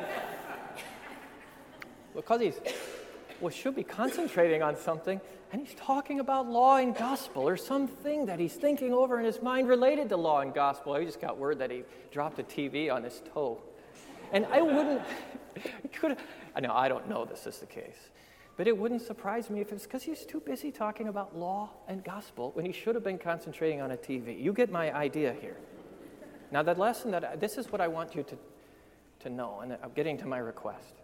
because 2.15 2.41
he's, 2.41 2.59
well, 3.41 3.51
should 3.51 3.75
be 3.75 3.83
concentrating 3.83 4.63
on 4.63 4.77
something, 4.77 5.21
and 5.53 5.67
he's 5.67 5.77
talking 5.77 6.21
about 6.21 6.49
law 6.49 6.77
and 6.77 6.97
gospel 6.97 7.49
or 7.49 7.57
something 7.57 8.27
that 8.27 8.39
he's 8.39 8.55
thinking 8.55 8.93
over 8.93 9.19
in 9.19 9.25
his 9.25 9.43
mind 9.43 9.69
related 9.69 10.09
to 10.09 10.17
law 10.17 10.41
and 10.41 10.55
gospel. 10.55 10.95
I 10.95 11.05
just 11.05 11.21
got 11.21 11.39
word 11.39 11.59
that 11.59 11.71
he 11.71 11.85
dropped 12.11 12.39
a 12.39 12.43
TV 12.43 12.93
on 12.93 13.05
his 13.05 13.23
toe. 13.33 13.61
And 14.33 14.47
I 14.47 14.63
wouldn't, 14.63 15.03
could 15.93 16.17
I 16.57 16.61
know, 16.61 16.73
I 16.73 16.89
don't 16.89 17.09
know 17.09 17.25
this 17.25 17.47
is 17.47 17.59
the 17.59 17.67
case. 17.67 18.11
But 18.57 18.69
it 18.69 18.77
wouldn't 18.77 19.03
surprise 19.03 19.51
me 19.51 19.61
if 19.61 19.73
it's 19.73 19.85
because 19.85 20.05
he's 20.05 20.25
too 20.25 20.41
busy 20.41 20.71
talking 20.71 21.09
about 21.09 21.37
law 21.37 21.71
and 21.89 22.05
gospel 22.05 22.53
when 22.55 22.65
he 22.65 22.73
should 22.73 22.95
have 22.95 23.03
been 23.03 23.19
concentrating 23.19 23.81
on 23.81 23.91
a 23.91 23.97
TV. 23.97 24.41
You 24.41 24.53
get 24.53 24.71
my 24.71 24.95
idea 24.95 25.35
here. 25.41 25.57
Now, 26.53 26.63
that 26.63 26.79
lesson 26.79 27.11
that 27.11 27.25
I, 27.25 27.37
this 27.37 27.59
is 27.59 27.73
what 27.73 27.81
I 27.81 27.89
want 27.89 28.15
you 28.15 28.23
to, 28.23 28.39
to 29.21 29.31
know, 29.31 29.61
and 29.61 29.73
I'm 29.83 29.91
getting 29.97 30.17
to 30.19 30.27
my 30.27 30.39
request. 30.39 30.95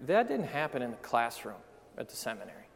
That 0.00 0.28
didn't 0.28 0.46
happen 0.46 0.82
in 0.82 0.90
the 0.90 0.96
classroom 0.98 1.56
at 1.96 2.08
the 2.08 2.16
seminary. 2.16 2.68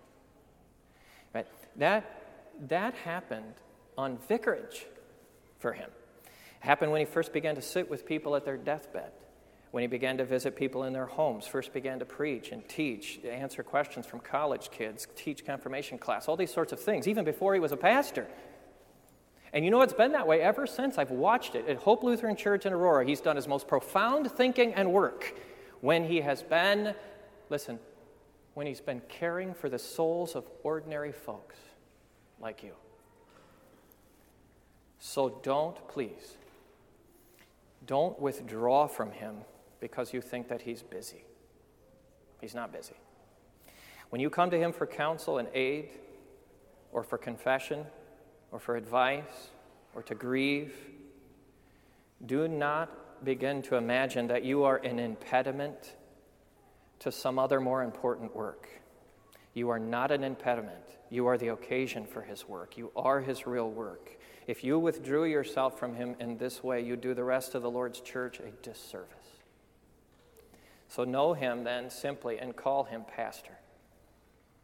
Right? 1.34 1.46
That, 1.76 2.22
that 2.68 2.94
happened 2.94 3.54
on 3.96 4.18
vicarage 4.28 4.86
for 5.58 5.72
him. 5.72 5.90
It 6.24 6.66
happened 6.66 6.92
when 6.92 7.00
he 7.00 7.04
first 7.04 7.32
began 7.32 7.54
to 7.56 7.62
sit 7.62 7.90
with 7.90 8.06
people 8.06 8.36
at 8.36 8.44
their 8.44 8.56
deathbed 8.56 9.12
when 9.70 9.82
he 9.82 9.86
began 9.86 10.16
to 10.18 10.24
visit 10.24 10.56
people 10.56 10.84
in 10.84 10.92
their 10.92 11.06
homes, 11.06 11.46
first 11.46 11.72
began 11.72 11.98
to 11.98 12.04
preach 12.04 12.52
and 12.52 12.66
teach, 12.68 13.20
answer 13.24 13.62
questions 13.62 14.06
from 14.06 14.20
college 14.20 14.70
kids, 14.70 15.06
teach 15.14 15.44
confirmation 15.44 15.98
class, 15.98 16.26
all 16.26 16.36
these 16.36 16.52
sorts 16.52 16.72
of 16.72 16.80
things, 16.80 17.06
even 17.06 17.24
before 17.24 17.52
he 17.52 17.60
was 17.60 17.72
a 17.72 17.76
pastor. 17.76 18.26
And 19.52 19.64
you 19.64 19.70
know 19.70 19.82
it's 19.82 19.92
been 19.92 20.12
that 20.12 20.26
way 20.26 20.40
ever 20.40 20.66
since 20.66 20.98
I've 20.98 21.10
watched 21.10 21.54
it. 21.54 21.68
At 21.68 21.76
Hope 21.78 22.02
Lutheran 22.02 22.36
Church 22.36 22.66
in 22.66 22.72
Aurora, 22.72 23.04
he's 23.04 23.20
done 23.20 23.36
his 23.36 23.48
most 23.48 23.68
profound 23.68 24.30
thinking 24.30 24.72
and 24.74 24.92
work 24.92 25.34
when 25.80 26.04
he 26.04 26.20
has 26.20 26.42
been, 26.42 26.94
listen, 27.50 27.78
when 28.54 28.66
he's 28.66 28.80
been 28.80 29.02
caring 29.08 29.54
for 29.54 29.68
the 29.68 29.78
souls 29.78 30.34
of 30.34 30.44
ordinary 30.62 31.12
folks 31.12 31.56
like 32.40 32.62
you. 32.62 32.72
So 34.98 35.40
don't, 35.42 35.76
please, 35.88 36.36
don't 37.86 38.18
withdraw 38.20 38.86
from 38.86 39.12
him 39.12 39.36
because 39.80 40.12
you 40.12 40.20
think 40.20 40.48
that 40.48 40.62
he's 40.62 40.82
busy. 40.82 41.24
He's 42.40 42.54
not 42.54 42.72
busy. 42.72 42.96
When 44.10 44.20
you 44.20 44.30
come 44.30 44.50
to 44.50 44.58
him 44.58 44.72
for 44.72 44.86
counsel 44.86 45.38
and 45.38 45.48
aid, 45.54 45.90
or 46.92 47.02
for 47.02 47.18
confession, 47.18 47.84
or 48.50 48.58
for 48.58 48.76
advice, 48.76 49.50
or 49.94 50.02
to 50.02 50.14
grieve, 50.14 50.74
do 52.24 52.48
not 52.48 52.90
begin 53.24 53.62
to 53.62 53.76
imagine 53.76 54.26
that 54.28 54.44
you 54.44 54.64
are 54.64 54.76
an 54.78 54.98
impediment 54.98 55.94
to 57.00 57.12
some 57.12 57.38
other 57.38 57.60
more 57.60 57.82
important 57.82 58.34
work. 58.34 58.68
You 59.54 59.70
are 59.70 59.78
not 59.78 60.10
an 60.10 60.24
impediment. 60.24 60.84
You 61.10 61.26
are 61.26 61.38
the 61.38 61.48
occasion 61.48 62.06
for 62.06 62.22
his 62.22 62.48
work. 62.48 62.76
You 62.76 62.90
are 62.96 63.20
his 63.20 63.46
real 63.46 63.70
work. 63.70 64.18
If 64.46 64.64
you 64.64 64.78
withdrew 64.78 65.24
yourself 65.24 65.78
from 65.78 65.94
him 65.94 66.16
in 66.20 66.38
this 66.38 66.62
way, 66.62 66.80
you 66.82 66.96
do 66.96 67.14
the 67.14 67.24
rest 67.24 67.54
of 67.54 67.62
the 67.62 67.70
Lord's 67.70 68.00
church 68.00 68.40
a 68.40 68.50
disservice. 68.62 69.12
So 70.88 71.04
know 71.04 71.34
him 71.34 71.64
then 71.64 71.90
simply 71.90 72.38
and 72.38 72.56
call 72.56 72.84
him 72.84 73.04
pastor. 73.14 73.52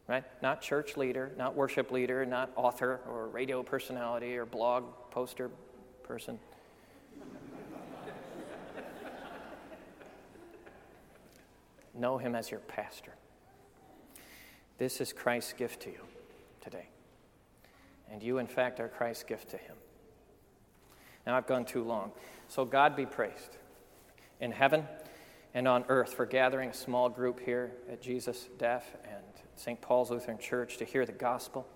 Right? 0.06 0.24
Not 0.42 0.60
church 0.60 0.96
leader, 0.96 1.32
not 1.36 1.54
worship 1.54 1.90
leader, 1.90 2.26
not 2.26 2.50
author 2.56 3.00
or 3.08 3.28
radio 3.28 3.62
personality 3.62 4.36
or 4.36 4.44
blog 4.44 4.84
poster 5.10 5.50
person. 6.02 6.38
Know 11.94 12.18
him 12.18 12.34
as 12.34 12.50
your 12.50 12.60
pastor. 12.60 13.14
This 14.78 15.00
is 15.00 15.12
Christ's 15.12 15.52
gift 15.52 15.82
to 15.82 15.90
you 15.90 16.00
today. 16.60 16.88
And 18.10 18.22
you, 18.22 18.38
in 18.38 18.46
fact, 18.46 18.80
are 18.80 18.88
Christ's 18.88 19.24
gift 19.24 19.50
to 19.50 19.56
him. 19.56 19.76
Now, 21.26 21.36
I've 21.36 21.46
gone 21.46 21.64
too 21.64 21.84
long. 21.84 22.12
So, 22.48 22.64
God 22.64 22.96
be 22.96 23.06
praised 23.06 23.56
in 24.40 24.52
heaven 24.52 24.86
and 25.54 25.68
on 25.68 25.84
earth 25.88 26.12
for 26.14 26.26
gathering 26.26 26.70
a 26.70 26.74
small 26.74 27.08
group 27.08 27.40
here 27.40 27.72
at 27.90 28.02
Jesus 28.02 28.48
Deaf 28.58 28.84
and 29.04 29.22
St. 29.56 29.80
Paul's 29.80 30.10
Lutheran 30.10 30.38
Church 30.38 30.76
to 30.78 30.84
hear 30.84 31.06
the 31.06 31.12
gospel. 31.12 31.66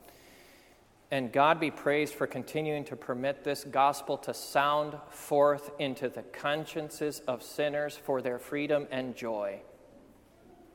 And 1.10 1.32
God 1.32 1.58
be 1.58 1.70
praised 1.70 2.14
for 2.14 2.26
continuing 2.26 2.84
to 2.84 2.96
permit 2.96 3.42
this 3.42 3.64
gospel 3.64 4.18
to 4.18 4.34
sound 4.34 4.94
forth 5.08 5.70
into 5.78 6.08
the 6.10 6.22
consciences 6.22 7.20
of 7.20 7.42
sinners 7.42 7.96
for 7.96 8.20
their 8.20 8.38
freedom 8.38 8.86
and 8.90 9.16
joy, 9.16 9.60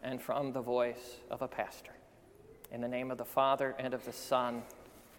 and 0.04 0.22
from 0.22 0.52
the 0.52 0.62
voice 0.62 1.18
of 1.32 1.42
a 1.42 1.48
pastor. 1.48 1.94
In 2.72 2.82
the 2.82 2.88
name 2.88 3.12
of 3.12 3.18
the 3.18 3.26
Father, 3.26 3.76
and 3.80 3.94
of 3.94 4.06
the 4.06 4.13
Son, 4.13 4.63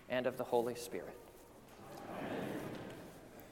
and 0.09 0.27
of 0.27 0.37
the 0.37 0.45
Holy 0.45 0.75
Spirit. 0.75 1.17